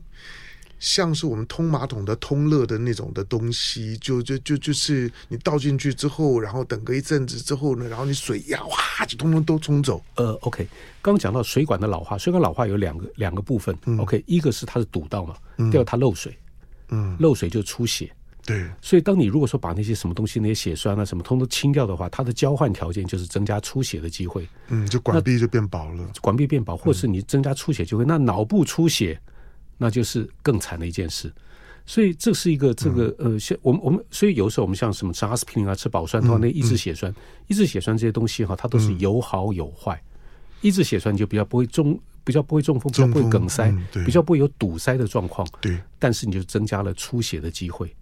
[0.77, 10.03] 像是我们通马桶的通乐的那种的东西，就就就就是你倒进去之后，然后等个一阵子之后呢，然后你水呀哇就通通都冲走。
[10.15, 10.67] 呃，OK，
[11.01, 13.75] 刚刚讲到水管的老化，水管老化有两个两个部分。
[13.85, 16.37] 嗯、OK，一个是它是堵到嘛，嗯、第二它漏水，
[16.89, 18.11] 嗯，漏水就出血。
[18.45, 24.47] 对，所以当你如果说把那些什么东西那些血栓啊什么通通清掉的话，它的交换条件就是增加出血的机会。
[24.67, 29.19] 嗯，就管壁就变薄了，管壁变薄，或是你增加出血机会，嗯、那脑部出血。
[29.77, 31.29] 那就是更惨的一件事，
[31.85, 37.13] 所以这是一个这个呃，像我们我们，所以有时候我们像什么吃阿司匹林啊，吃保酸的那抑制血栓，
[37.47, 40.01] 抑制血栓这些东西哈，它都是有好有坏。
[40.61, 43.69] 抑制血栓就比较不会中，比较不会中风，比较不会梗塞，
[44.05, 45.45] 比较不会有堵塞的状况。
[45.59, 47.93] 对，但是你就增加了出血的机会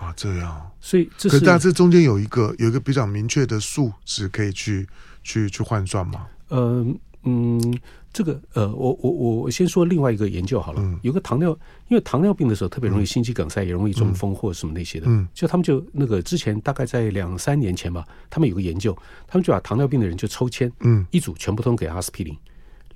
[0.00, 0.70] 啊，这样。
[0.80, 4.88] 所以这是，可是这中间有一个有一个比较明确的数值可以去
[5.22, 6.26] 去去换算吗？
[6.48, 7.78] 嗯嗯。
[8.12, 10.82] 这个呃，我我我先说另外一个研究好了。
[10.82, 11.50] 嗯、有个糖尿，
[11.86, 15.06] 因为糖尿病的时候特别容易心肌梗塞，嗯、也容易中风或什么那些的。
[15.08, 18.92] 嗯，就他们就那个之前大概在两三年前吧，他们有个研究，
[19.28, 22.36] 他们就把糖尿病的人就抽签，嗯，一组全部通给阿司匹林，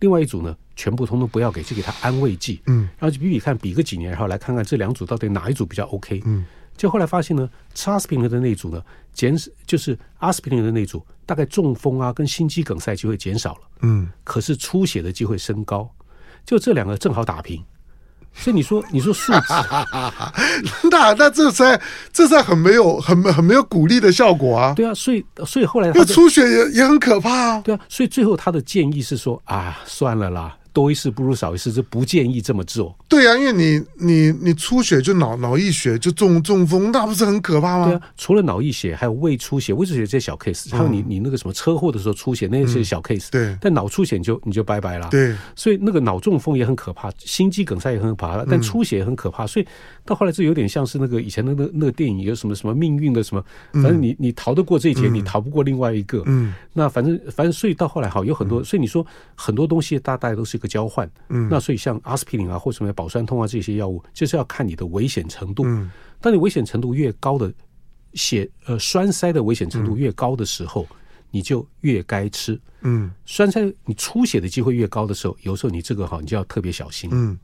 [0.00, 6.44] 另外一组呢全部通通不要给，就给他安慰剂，嗯，然后就比比看，比个几年，然后来看看这两组到底哪一组比较 OK，嗯。
[6.76, 8.82] 就后来发现呢，吃阿司匹林的那组呢，
[9.12, 15.88] 减少就是阿司匹林的那组，大概中风啊跟心肌梗塞机会减少了，嗯，可是出血的机会升高，
[16.44, 17.62] 就这两个正好打平，
[18.34, 19.52] 所以你说你说数值，
[20.90, 21.80] 那那这才
[22.12, 30.56] 这才很没有很很没有鼓励的效果啊，对啊，所以所以后来那出血也也很可怕啊，对啊，所以最后他的建议是说啊，算了啦。
[30.74, 32.94] 多一事不如少一事，就不建议这么做。
[33.08, 37.86] 对啊，因为你你你出血就脑脑溢血就中中风，那不是很可怕吗？
[37.86, 43.28] 对啊，除了脑溢血，还有胃出血、胃出血这些小 case，还有你你那个什么车祸的时候出血，那些小 case。
[43.30, 45.08] 对，但脑出血就你就拜拜了。
[45.10, 49.46] 对，所以那个脑中风也很可怕，心肌梗塞也很可怕，但出血也很可怕。
[49.46, 49.66] 所以
[50.04, 56.20] 到后来这有点像是那个以前的那那个电影，有什么什么命运的什么，反正你你逃得过这一劫，你逃不过另外一个。
[56.26, 59.06] 嗯，那反正反正所以到后来好有很多，所以你说
[59.36, 61.08] 很多东西大大概都是一个交换。
[61.28, 61.46] 嗯。
[61.50, 65.62] 那所以像阿司匹林啊，或什么保酸通啊这些药物，就是要看你的危险程度。
[65.66, 67.52] 嗯，当你危险程度越高的
[68.14, 70.96] 血呃栓塞的危险程度越高的时候，嗯、
[71.30, 72.58] 你就越该吃。
[72.86, 77.08] 嗯，栓塞你出血的机会越高的时候，有时候你这个哈，你就要特别小心。
[77.12, 77.38] 嗯，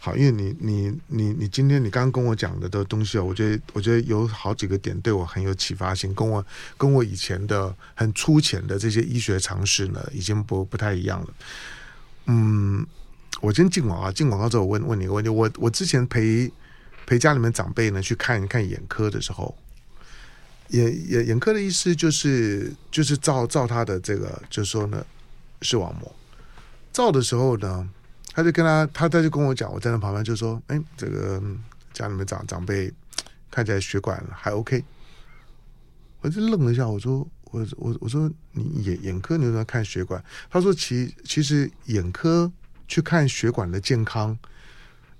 [0.00, 6.44] 好，因为你你你你今天你刚刚跟我讲的的东西啊，我觉得我觉得有好几个点对我很有启发性，跟我
[6.76, 11.28] 跟我以前的很粗浅的这些医学常识呢，已经不不太一样了。
[12.26, 12.86] 嗯。
[13.40, 15.28] 我先进广告，进广告之后我问问你一个问题。
[15.28, 16.48] 我我之前陪
[17.06, 19.56] 陪家里面长辈呢去看看眼科的时候，
[20.68, 25.04] 眼眼眼科的意思就是就是照照他的这个，就是说呢
[25.62, 26.14] 视网膜
[26.92, 27.88] 照的时候呢，
[28.32, 31.42] 他就跟他他他就跟我讲，我站在旁边就说，哎，这个
[31.92, 32.92] 家里面长长辈
[33.50, 34.84] 看起来血管还 OK，
[36.20, 40.20] 我就愣了一下，我说我我我说你眼眼科你为什么看血管？
[40.50, 42.50] 他说其其实眼科。
[42.88, 44.36] 去看血管的健康，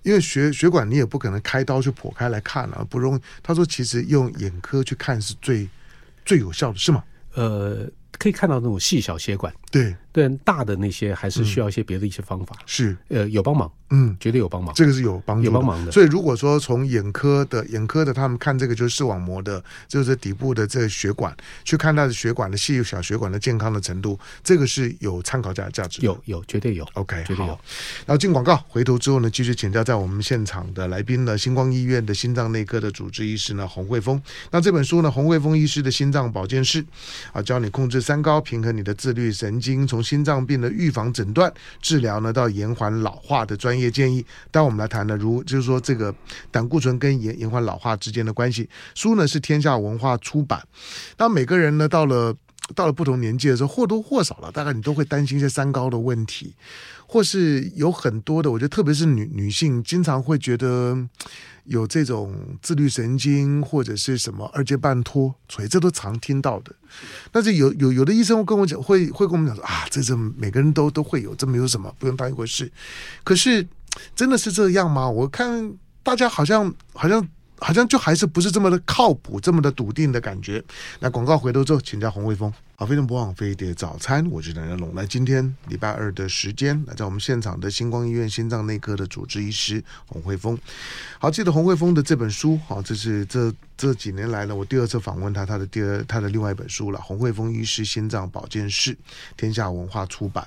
[0.03, 3.21] 因为血血管你也不可能开刀去剖开来看了，不容易。
[3.43, 5.67] 他说，其实用眼科去看是最
[6.23, 7.03] 最有效的，是吗？
[7.33, 7.89] 呃。
[8.19, 15.91] 可以看到那种细小血管，对对，大的那些还是需要一些别的一些方法，是呃有帮忙，嗯，绝对有帮忙，这个是有帮助，有帮忙的。
[15.91, 27.59] 所以如果说从眼科的眼科的他们看这个就是视网膜的，就是底部的这个血管，去看它的血管的细小血管的健康的程度，这个是有参考价价值，有有绝对有，OK，绝对有。
[28.05, 34.21] 然后进广告，回头之后呢，继续请教在我们现场的来宾呢，星光医院的心脏内科的主治医师呢，洪慧峰。
[34.51, 36.85] 那这本书呢，洪慧峰医师的心脏保健室
[37.33, 38.93] 啊，教你控制三高，平衡你的。
[38.93, 44.27] 自律神经，从心脏病的预防、诊断、治疗呢，到延缓老化的专业建议。
[44.51, 46.13] 但我们来谈呢，如就是说这个
[46.51, 48.69] 胆固醇跟延延缓老化之间的关系。
[48.97, 50.61] 书呢是天下文化出版。
[51.17, 52.35] 那每个人呢到了
[52.73, 56.55] 到了不同年纪的时候，或多或少了，大概你都会担心一些三高的问题，
[57.07, 61.09] 或是有很多的，我觉得特别是女女性，经常会觉得。
[61.67, 66.75] 有这种自律神经或者是什么二阶半脱，垂这都常听到的。
[67.31, 72.69] 但是有有有的医生会跟我讲，会会跟我们讲说啊，这这每个人都都会有，这没有什么，不用当一回事。
[73.23, 73.65] 可是
[74.17, 75.09] 真的是这样吗？
[75.09, 77.25] 我看大家好像好像。
[77.63, 80.63] 好像就还是不是这么的靠谱，这么的笃定的感觉。
[81.01, 82.53] 那广告回头之后，请教洪慧峰。
[82.75, 84.91] 好，非常不枉飞碟早餐，我是梁家龙。
[84.93, 90.59] 那，今天礼拜二的时间，来在我们现场的星光医院心脏内科的主治医师洪慧峰。
[91.21, 98.93] 好，记得洪慧峰的这本书，好，这是这这几年来呢，我第二次访问他，他的第二他的另外一本书了，《洪慧峰医师心脏保健室》，
[99.37, 100.45] 天下文化出版。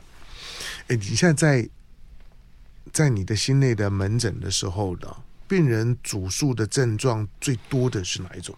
[0.88, 1.70] 哎，你现在在
[2.92, 5.08] 在你的心内的门诊的时候呢
[5.48, 8.56] 病人主诉的症状最多的是哪一种？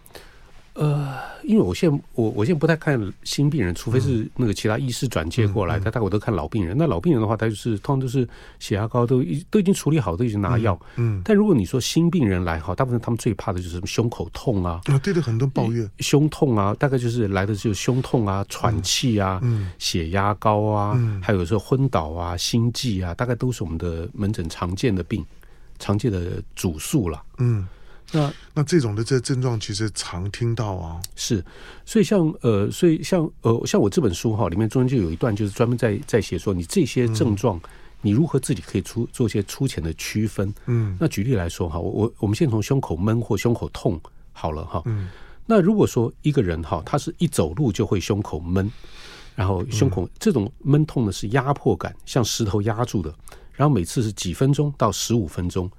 [0.80, 6.78] 呃，因为我现在我我现在不太看新病人，除非是那个其他医师转介过来，他大概我都看老病人。
[6.78, 10.80] 那老病人的话，他就是通常都是血压高，都已都已经处理好，都已经拿药。
[10.98, 15.90] 嗯，但如果你说新病人来哈，大部分他们最怕的就是什么胸口痛啊，啊，对的，很多抱怨。
[15.98, 25.26] 胸痛啊，大概就是来的就是胸痛啊、喘气啊、嗯，血压高啊，还有时候昏倒啊、心悸啊，大概都是我们的门诊常见的病，
[25.80, 27.24] 常见的主诉了。
[27.38, 27.68] 嗯。
[28.14, 31.44] 那那这种的这症状其实常听到啊，是，
[31.86, 37.60] 所以像呃，所以像呃，像我这本书哈，里面中间就有一段就是专门在在写说，你这些症状，
[38.00, 40.54] 你如何自己可以出做一些粗浅的区分。
[40.68, 44.00] 嗯，那举例来说哈，我我我们先从胸口闷或胸口痛
[44.32, 44.82] 好了哈。
[44.86, 45.10] 嗯，
[45.46, 48.72] 那如果说一个人哈，他是一走路就会胸口闷，
[49.36, 53.14] 然后胸口这种闷痛呢是压迫感，像石头压住的，
[53.58, 55.70] 然后每次是几分钟到十五分钟，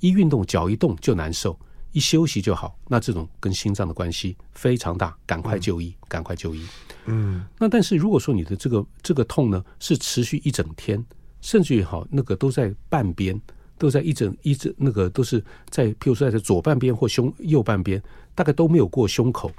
[0.00, 1.56] 一运动脚一动就难受。
[1.92, 6.66] 一休息就好，那这种跟心脏的关系非常大，赶快就医，赶快就医。
[7.06, 11.02] 嗯，那但是如果说你的这个这个痛呢，是持续一整天，
[11.40, 13.40] 甚至于好那个都在半边，
[13.78, 18.02] 都在一整一整那个都是在，譬如说在左半边或胸右半边，
[18.34, 19.50] 大概都没有过胸口，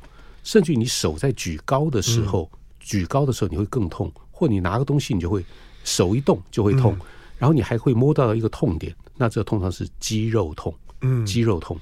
[0.43, 5.43] 甚至于你手在举高的时候，嗯、举高的时候你会更痛，或你拿个东西你就会
[5.83, 7.05] 手一动就会痛，嗯、
[7.37, 11.77] 然后你还会摸到一个痛点，那这个通常是肌肉痛，嗯，肌肉痛。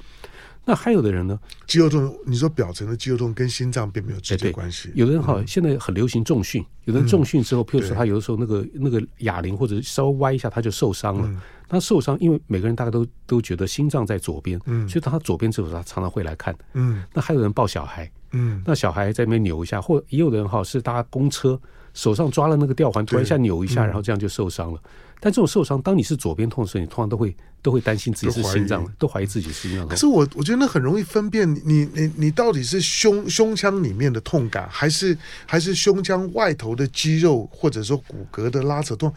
[0.67, 1.39] 那还有的人呢？
[1.67, 4.89] 肌肉痛，你说表层的肌肉痛跟心脏并没有直接关系。
[4.95, 11.41] 有的人哈，现在很流行重训，有的人重训之后，譬如说他有的时候那个那个哑铃或者稍微歪一下，他就受伤了。
[11.67, 16.55] 他受伤，因为每个人大概都都觉得心脏在左边，所以他左边之后，他常常会来看。
[16.73, 21.59] 嗯，那还有人抱小孩，嗯，那小孩在那边扭一下，或也有的人哈是搭公车，
[21.93, 24.79] 手上抓了那个吊环，突然一下扭一下，然后这样就受伤了。
[25.19, 29.87] 但这种受伤，当你是左边痛的时候，你通常都会都会担心自己是心脏，都怀疑自己是心脏。
[29.87, 39.11] 可是我我觉得那很容易分辨，你你你到底是胸胸腔里面的痛感，还是还是胸腔外头的肌肉或者说骨骼的拉扯痛，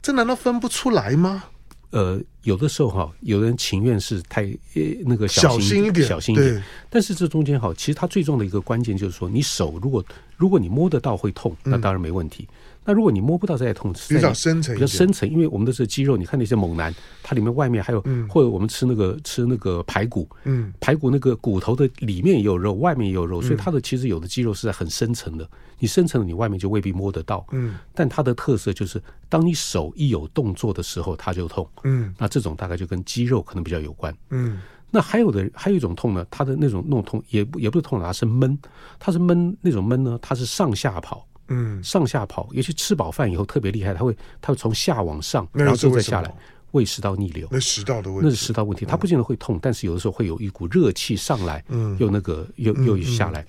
[0.00, 1.44] 这难道分不出来吗？
[1.90, 6.62] 呃，有的时候哈，有人情愿是太呃那个小心，小心一点，小心一点。
[6.88, 10.02] 但是这中间哈，其实它最重要的一个关键就是说，你手如果
[10.36, 12.48] 如果你摸得到会痛，那当然没问题。
[12.50, 16.92] 嗯那如果你摸不到这些痛，比较深层，比较深层，因为我们都是肌肉，你看那些猛男，
[17.22, 25.48] 它里面外面还有，嗯、或者我们吃那个吃那个排骨，嗯，排骨那个骨头的里面也有肉，外面也有肉，所以它的其实有的肌肉是在很深层的。
[25.78, 27.76] 你深层的，你外面就未必摸得到，嗯。
[27.94, 32.14] 但它的特色就是，当你手一有动作的时候，它就痛，嗯。
[32.18, 34.60] 那这种大概就跟肌肉可能比较有关，嗯。
[34.90, 38.58] 那还有的还有一种痛呢，它的那种那种痛也也不是痛，它是闷，
[38.98, 41.26] 它是闷那种闷呢，它是上下跑。
[41.52, 46.34] 嗯，上下跑，尤其吃饱饭以后特别厉害，他会他会从下往上，然后之后再下来，
[46.72, 47.46] 胃食道逆流。
[47.50, 53.44] 那食道的问题，那是食道问题，它不见得会痛，但是有的时候会有一股热气上来，嗯，又那个又又下来。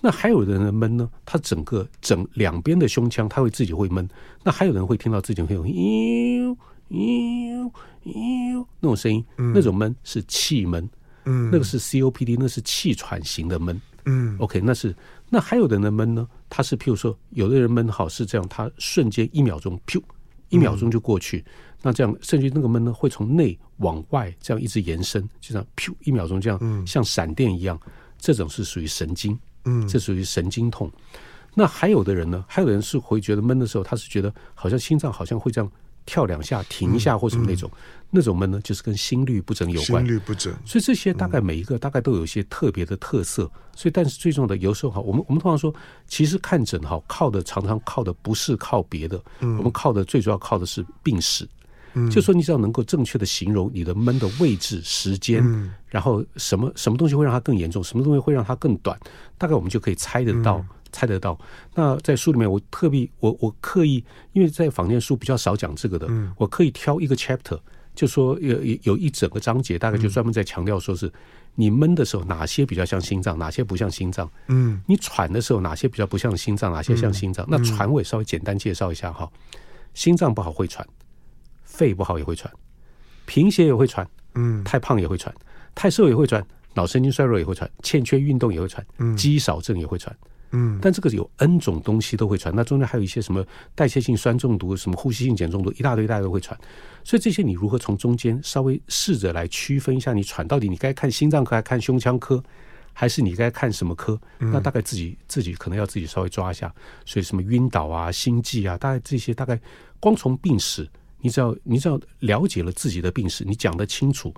[0.00, 4.08] 那还有的人闷呢，他整个整两边的胸腔，他会自己会闷。
[4.42, 6.56] 那还有人会听到自己会有嘤
[6.90, 7.70] 嘤
[8.04, 10.90] 嘤那种声音，那种闷是气闷，
[11.24, 14.94] 嗯，那个是 COPD，那是气喘型的闷，嗯，OK，那是。
[15.28, 16.28] 那还有的人闷呢？
[16.50, 20.02] 他是譬如说，有的人闷好是这样，他瞬间一秒钟，噗，
[20.48, 21.38] 一秒钟就过去。
[21.38, 21.44] 嗯、
[21.82, 27.80] 那这样，甚至那个闷呢，会从内往外这样一直延伸，就这样，噗，一秒钟这样，嗯、像闪电一样。
[28.18, 30.90] 这种是属于神经，嗯，这属于神经痛。
[31.54, 32.44] 那还有的人呢？
[32.46, 35.70] 还有的人是会觉得闷的时候，他是觉得好像心脏好像会这样。
[36.04, 37.70] 跳两下，停一下，或什么那种，
[38.10, 40.04] 那种闷呢，就是跟心率不整有关。
[40.04, 43.44] 心率不整，所以这些大概每一个大概都有一些特别的特色。
[43.44, 45.74] 嗯、所以，但是最重要的，有时候哈，我们我们通常说，
[46.06, 51.48] 其实看诊哈，靠的常常靠的不是靠别的，嗯、我们靠的最主要靠的是病史。
[51.94, 58.98] 嗯，就说你只要能够正确的形容你的闷的位置、时间，嗯、然后什么什么东西会让它更严重，什么东西会让它更短，
[59.36, 60.64] 大概我们就可以猜得到。
[60.92, 61.38] 嗯猜得到。
[61.74, 67.58] 那在书里面，我特别我我刻意，因为在坊间书比较少讲这个的，嗯、我刻意挑一个 chapter，
[67.94, 71.10] 就说有有一整个章节，大概就专门在强调说是
[71.54, 74.30] 你闷的时候哪些比较像心脏，哪些不像心脏。
[74.48, 77.44] 嗯，你喘的时候哪些比较不像心脏，哪些像心脏。
[77.46, 79.28] 嗯、那喘我也稍微简单介绍一下哈。
[79.94, 80.86] 心脏不好会喘，
[81.64, 82.52] 肺不好也会喘，
[83.26, 85.34] 贫血也会喘，嗯，太胖也会喘，
[85.74, 88.84] 太瘦也会喘，脑神经衰弱也会喘，欠缺运动也会喘，
[89.16, 90.14] 肌少症也会喘。
[90.22, 90.28] 嗯，
[90.82, 93.42] 但这个有 N 种东西都会传，那中间还有一些什么
[93.74, 96.58] 代谢性酸中毒、什么呼吸性碱中毒，一大堆一大家都会传。
[97.02, 102.42] 所以这些你如何从中间稍微试着来区分一下，你喘到底你该看心脏科，还看胸腔科，
[102.92, 104.20] 还是你该看什么科？
[104.38, 106.72] 那大概自己自己可能要自己稍微抓一下。
[107.06, 109.58] 所以什么晕倒啊、心悸啊，大概这些大概
[109.98, 110.86] 光从病史。
[111.24, 114.34] 你只要你只要了解了自己的病史，你讲得清楚，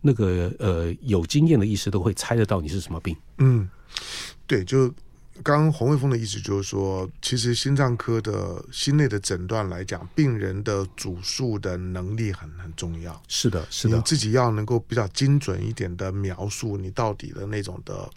[0.00, 3.16] 那个呃有经验的医师都会猜得到你是什么病。
[3.38, 3.68] 嗯，
[4.46, 4.94] 对，就。
[5.42, 13.22] 刚刚洪卫峰的意思就是说，其实心脏科的心内的诊断来讲，病人的主诉的能力很很重要。
[13.28, 18.08] 是的，是的，你自己要能够比较精准一点的描述你到底的那种的。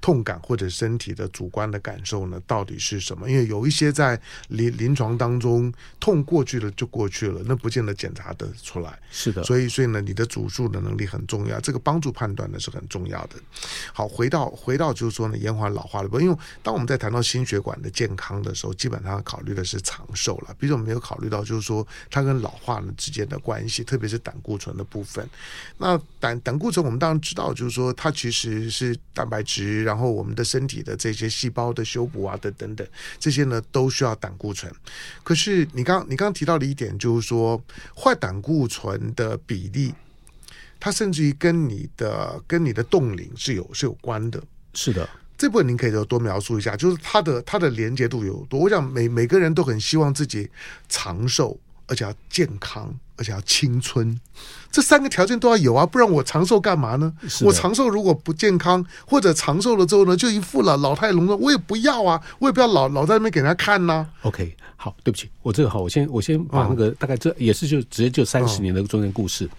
[0.00, 3.28] 痛感或者身体的主观的感受呢，到底是什么？
[3.28, 8.98] 因为有一些在临临床当中痛过去了就过去了，那不见得检查得出来。
[9.10, 13.36] 是的，所以所以呢，你的主诉的能力很重要，这个帮助判断呢是很重要的。
[13.92, 25.28] 好，回到回到就是说呢，延缓老化的部分，因为当我们在谈到心血管的健康的时候，基本上考虑的是长寿了，比如说没有考虑到就是说它跟老化呢之间的关系，特别是胆固醇的部分。
[25.76, 29.87] 那胆胆固醇我们当然知道，就是说它其实是蛋白质。
[29.88, 32.86] 然后我们的身体的这些细胞的修补啊，等等等，
[33.18, 34.70] 这些呢都需要胆固醇。
[35.24, 37.58] 可是你刚你刚刚提到的一点，就是说
[37.96, 39.94] 坏胆固醇的比例，
[40.78, 44.42] 它甚至于跟你的跟你的冻龄是有是有关的。
[44.74, 45.08] 是的，
[45.38, 48.60] 这部分您可以多多描述一下，就是它的它的连接度有多。
[48.60, 50.50] 我想每每个人都很希望自己
[50.86, 51.58] 长寿，
[51.88, 52.94] 而且要健康。
[53.20, 54.16] 而且要青春，
[54.70, 57.12] 这三个条件都要有啊，不然我长寿干嘛呢？
[57.42, 64.06] 我长寿如果不健康，或者长寿了之后呢，就一副老老态龙钟，我也不要啊，我也不要老老在那边给人家看呐、啊。
[64.22, 69.50] OK，好，对不起，我这个好，我先我先把那个、嗯、大概这也是就直接就三十年的中间故事，嗯、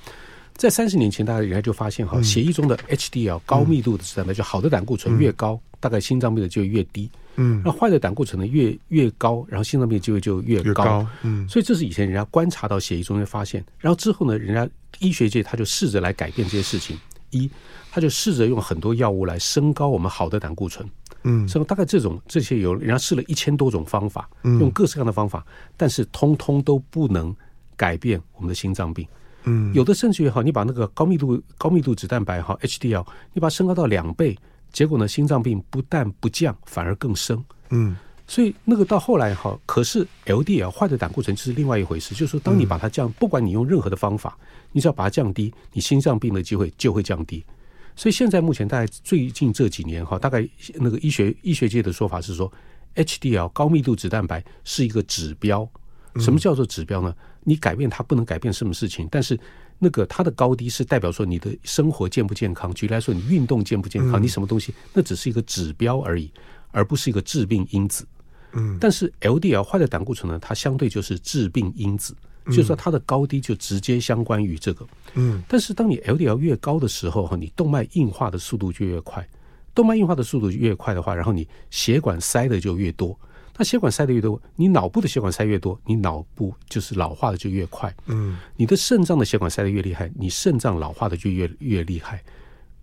[0.56, 7.10] 在三十年前，大家人家就发现哈，血液中的 HDL 高密度的脂蛋白，就好的胆固醇越高，嗯、大概心脏病的就越低。
[7.42, 10.64] 嗯，那坏的胆固醇呢越越高，然后心脏病机会就越高。
[10.64, 14.70] 越高，嗯，所以这是以前人家观察到血液中间发现，然后之后呢，人家
[15.00, 17.00] 医学界他就试着来改变这些事情。
[17.32, 17.50] 一，
[17.92, 20.86] 他就试着用很多药物来升高我们好的胆固醇。
[21.24, 25.46] 嗯，所以大概这种这些有人家试了一千多种方法，用各式各样的方法，
[25.78, 27.34] 但是通通都不能
[27.78, 29.08] 改变我们的心脏病。
[29.44, 34.38] 嗯，有的甚至于好，你把那个高密度高密度脂蛋白哈 HDL，你把它升高到两倍。
[34.72, 37.44] 结果呢，心脏病不但不降，反而更升。
[37.70, 37.96] 嗯，
[38.28, 42.16] 所以那个到后来哈，可是 LDL 坏的胆固醇就是另外一回事。
[42.16, 44.38] 就是说，当你把它降，不管你用任何的方法，
[44.72, 47.44] 你只要把它降低，你心脏病的机会就会降低。
[47.96, 52.52] 所以现在目前大概最近这几年哈，大概那个医学医学界的说法是说
[52.96, 55.68] ，HDL 高密度脂蛋白是一个指标。
[56.16, 57.14] 什么叫做指标呢？
[57.44, 59.40] 你改变它不能改变什么事情，但是。
[59.80, 62.72] 那个它的高低是代表说你的生活健不健康。
[62.74, 66.30] 举例来说，你运动健不健康，你什么东西，那只是一个指标而已，
[66.72, 68.06] 而不是一个致病因子。
[68.52, 72.16] 嗯，但是 LDL 坏的胆固醇呢，它相对就是致病因子，
[72.48, 74.86] 就是说它的高低就直接相关于这个。
[75.14, 79.28] 嗯，但是当你 LDL 越高的时候，哈，你动脉硬化的速度就越快，
[79.74, 83.18] 动脉硬化的速度越快的话，然后你血管塞的就越多。
[83.60, 87.94] 那血管塞的越多，你脑部的血管塞越多，你脑部就是老化的就越快。
[88.08, 92.24] 嗯，你的肾脏的血管塞的越厉害，你肾脏老化的就越越厉害。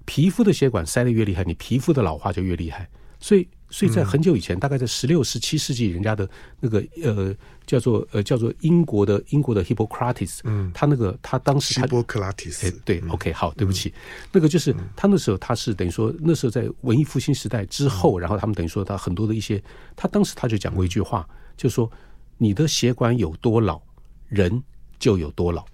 [0.05, 2.89] 皮肤的血管塞的越厉害，你皮肤的老化就越厉害。
[3.19, 3.49] 所以。
[3.69, 7.35] 所以在很久以前，大概在十六、十七世纪，人家的那个呃
[7.67, 13.93] 叫做呃叫做英国的英国的 Hippocrates，嗯，他那个他当时他 Hippocrates，对，OK，好，对不起，
[14.33, 19.63] 那个就是他那时候他是等于说那时候在文艺复兴时代之后，然后他们等于说他很多的一些，
[19.97, 21.91] 他当时他就讲过一句话，就说
[22.39, 23.81] 你的血管有多老，
[24.29, 24.63] 人
[24.99, 25.65] 就有多老，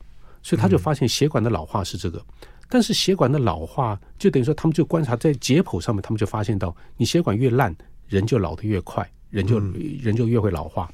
[0.43, 2.25] 所以他就发现血管的老化是这个。
[2.69, 7.77] 但是血管的老化，就等于说，他们就观察在解剖上面，他们就发现到，你血管越烂，
[8.09, 9.61] 人就老得越快，人就
[10.01, 10.91] 人就越会老化。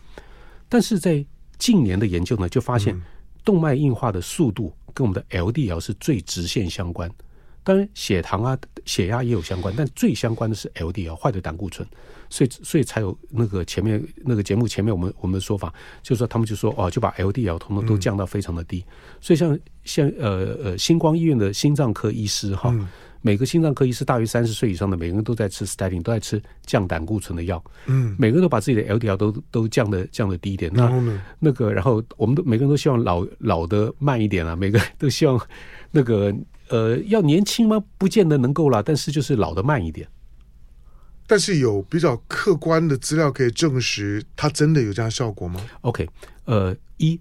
[0.68, 1.24] 但是在
[1.58, 2.98] 近年的研究呢，就发现
[3.44, 7.10] 动脉硬化的速度跟我们的 LDL 是最直线相关。
[7.64, 8.56] 当然，血糖啊、
[8.86, 11.86] 血压也有相关，但最相关的是 LDL 坏的胆固醇，
[12.30, 15.70] 所以所以才有那个前面那个节目前面我们我们的说法，
[16.02, 18.82] 就是说他们就说哦，就把 LDL 通通都降到非常的低。
[18.88, 22.88] 嗯、所以像像呃呃星光医院的心脏科医师哈，嗯、
[23.20, 27.62] 每个心脏科医师大于三十岁以上的，每个人都在吃 statin，都在吃降胆固醇的药。
[27.86, 30.70] 嗯，每个人都把自己的 LDL 都都降的降的低一点。
[30.74, 30.90] 那
[31.38, 35.40] 那个然后我们都每个人都希望老老的慢一点啊，每个人都希望
[35.90, 36.34] 那个。
[36.70, 37.82] 呃，要年轻吗？
[37.96, 40.06] 不见得能够啦，但是就是老的慢一点。
[41.26, 46.06] 但是有比较客观的资料可以证实，它真的有这样效果吗？OK，
[46.44, 47.18] 呃，一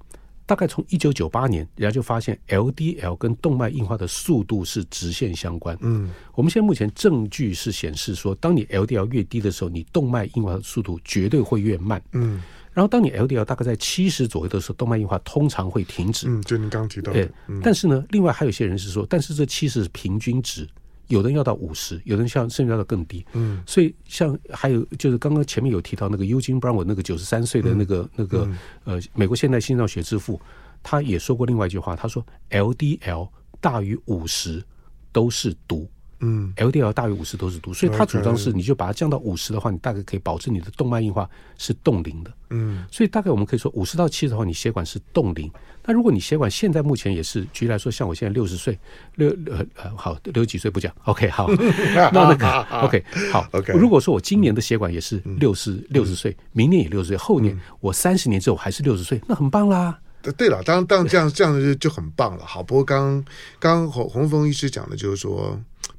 [0.48, 5.78] 大概从一九九八年，人家就发现 LDL 跟动脉硬化的速度是直线相关。
[5.82, 12.02] 嗯，我们现在目前证据是显示说，当你 LDL 越低的时候，你动脉硬化的速度绝对会越慢。
[12.14, 12.42] 嗯。
[12.74, 16.28] 然后，当你 LDL 大概在七十左右的时候，动脉硬化通常会停止。
[16.30, 17.28] 嗯，就您刚刚提到的。
[17.48, 20.68] 嗯、但是呢，另外还有些人是说，但是这七十是平均值，
[21.08, 23.26] 有的人要到五十，有的人像甚至要到更低。
[23.34, 28.50] 嗯，所以像还有就是刚刚前面有提到那个 Eugene Braunwald 那个九十三岁的那个、嗯、那个
[28.84, 30.40] 呃美国现代心脏学之父。
[30.84, 33.30] 他也说过另外一句话，他说 LDL
[33.60, 34.64] 大于五十
[35.12, 35.90] 都是毒。
[36.20, 42.32] 嗯，LDL 大于五十都是毒，所以他主张是，你就把它降到五十的话，你大概可以保证你的动脉硬化是冻龄的。
[42.50, 45.52] 嗯，所以大概我们可以说五十到七十的话，你血管是冻龄。
[45.86, 48.78] 那如果你血管现在目前也是，举例来说，像我现在六十岁，
[49.16, 51.48] 六呃呃好六十几岁不讲，OK 好，
[52.12, 53.72] 那那个 OK 好， OK。
[53.74, 60.00] 如果说我今年的血管也是六十六十岁，明年也六十岁，后年我三十年之后还是六十岁，那很棒啦。
[60.36, 62.46] 对了，当当这样这样就就很棒了。
[62.46, 63.24] 好，不过刚
[63.60, 65.58] 刚洪洪峰医师讲的就是说。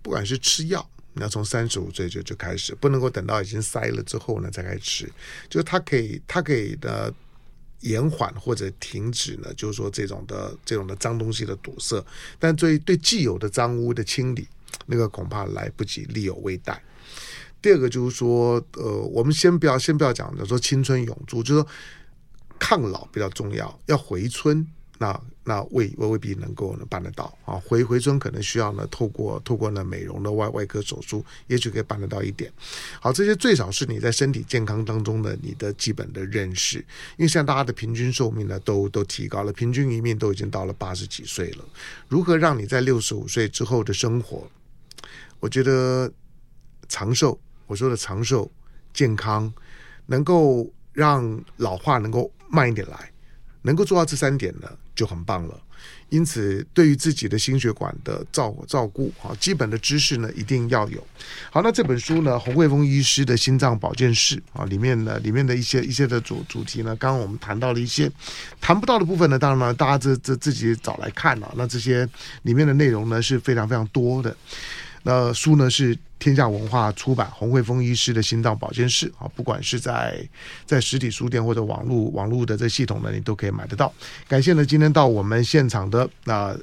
[0.09, 5.13] 不管是吃药，你要从三十五岁就就开始，不能够等到已经塞了之后呢再开始吃。
[5.51, 7.13] 就是它可以，它可以的
[7.81, 12.03] 延缓或者停止呢，就是说这种的这种的脏东西的堵塞。
[12.39, 14.49] 但对对既有的脏污的清理，
[14.87, 16.83] 那个恐怕来不及，力有未逮。
[17.61, 21.69] 第二个就是说，呃，我们先不要先不要讲的说青春永驻，就是说
[22.59, 24.67] 抗老比较重要，要回春。
[24.99, 32.53] 那那未未未必能够能办得到啊，回回春可能需要呢，透过透过呢美容的外外科手术，也许可以办得到一点。
[33.01, 36.79] 好，这些最少是你在身体健康当中的你的基本的认识，
[37.17, 41.65] 因为现在大家的平均寿命呢都都提高了，平均余命都已经到了八十几岁了。
[42.09, 44.51] 如何让你在六十五岁之后的生活，
[45.39, 46.13] 我觉得
[46.89, 48.51] 长寿，我说的长寿
[48.93, 49.53] 健康，
[50.07, 53.13] 能够让老化能够慢一点来，
[53.63, 54.69] 能够做到这三点呢，
[54.99, 55.57] 就很棒了，
[56.09, 61.07] 因此对于自己的心血管的照照顾啊，基本的知识呢一定要有。
[61.53, 68.11] 好，那这本书呢，洪慧峰医师的心脏保健室啊，里面呢，里面的一些一些的主主题呢，刚刚我们谈到了一些，
[68.61, 72.09] 谈不到的部分呢，当然了，大家这这自己找来看了，那这些
[72.43, 74.37] 里面的内容呢是非常非常多的。
[75.09, 80.23] 那书呢是天下文化出版，洪慧峰医师的心脏保健室啊，不管是在
[80.67, 83.91] 在实体书店或者网络网络的这系统呢，你都可以买得到。
[84.29, 86.55] 感谢呢，今天到我们现场的那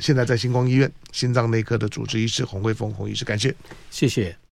[0.00, 3.54] 现在在星光医院心脏内科的主治医师洪慧峰洪医师，感谢，
[3.92, 4.36] 谢谢。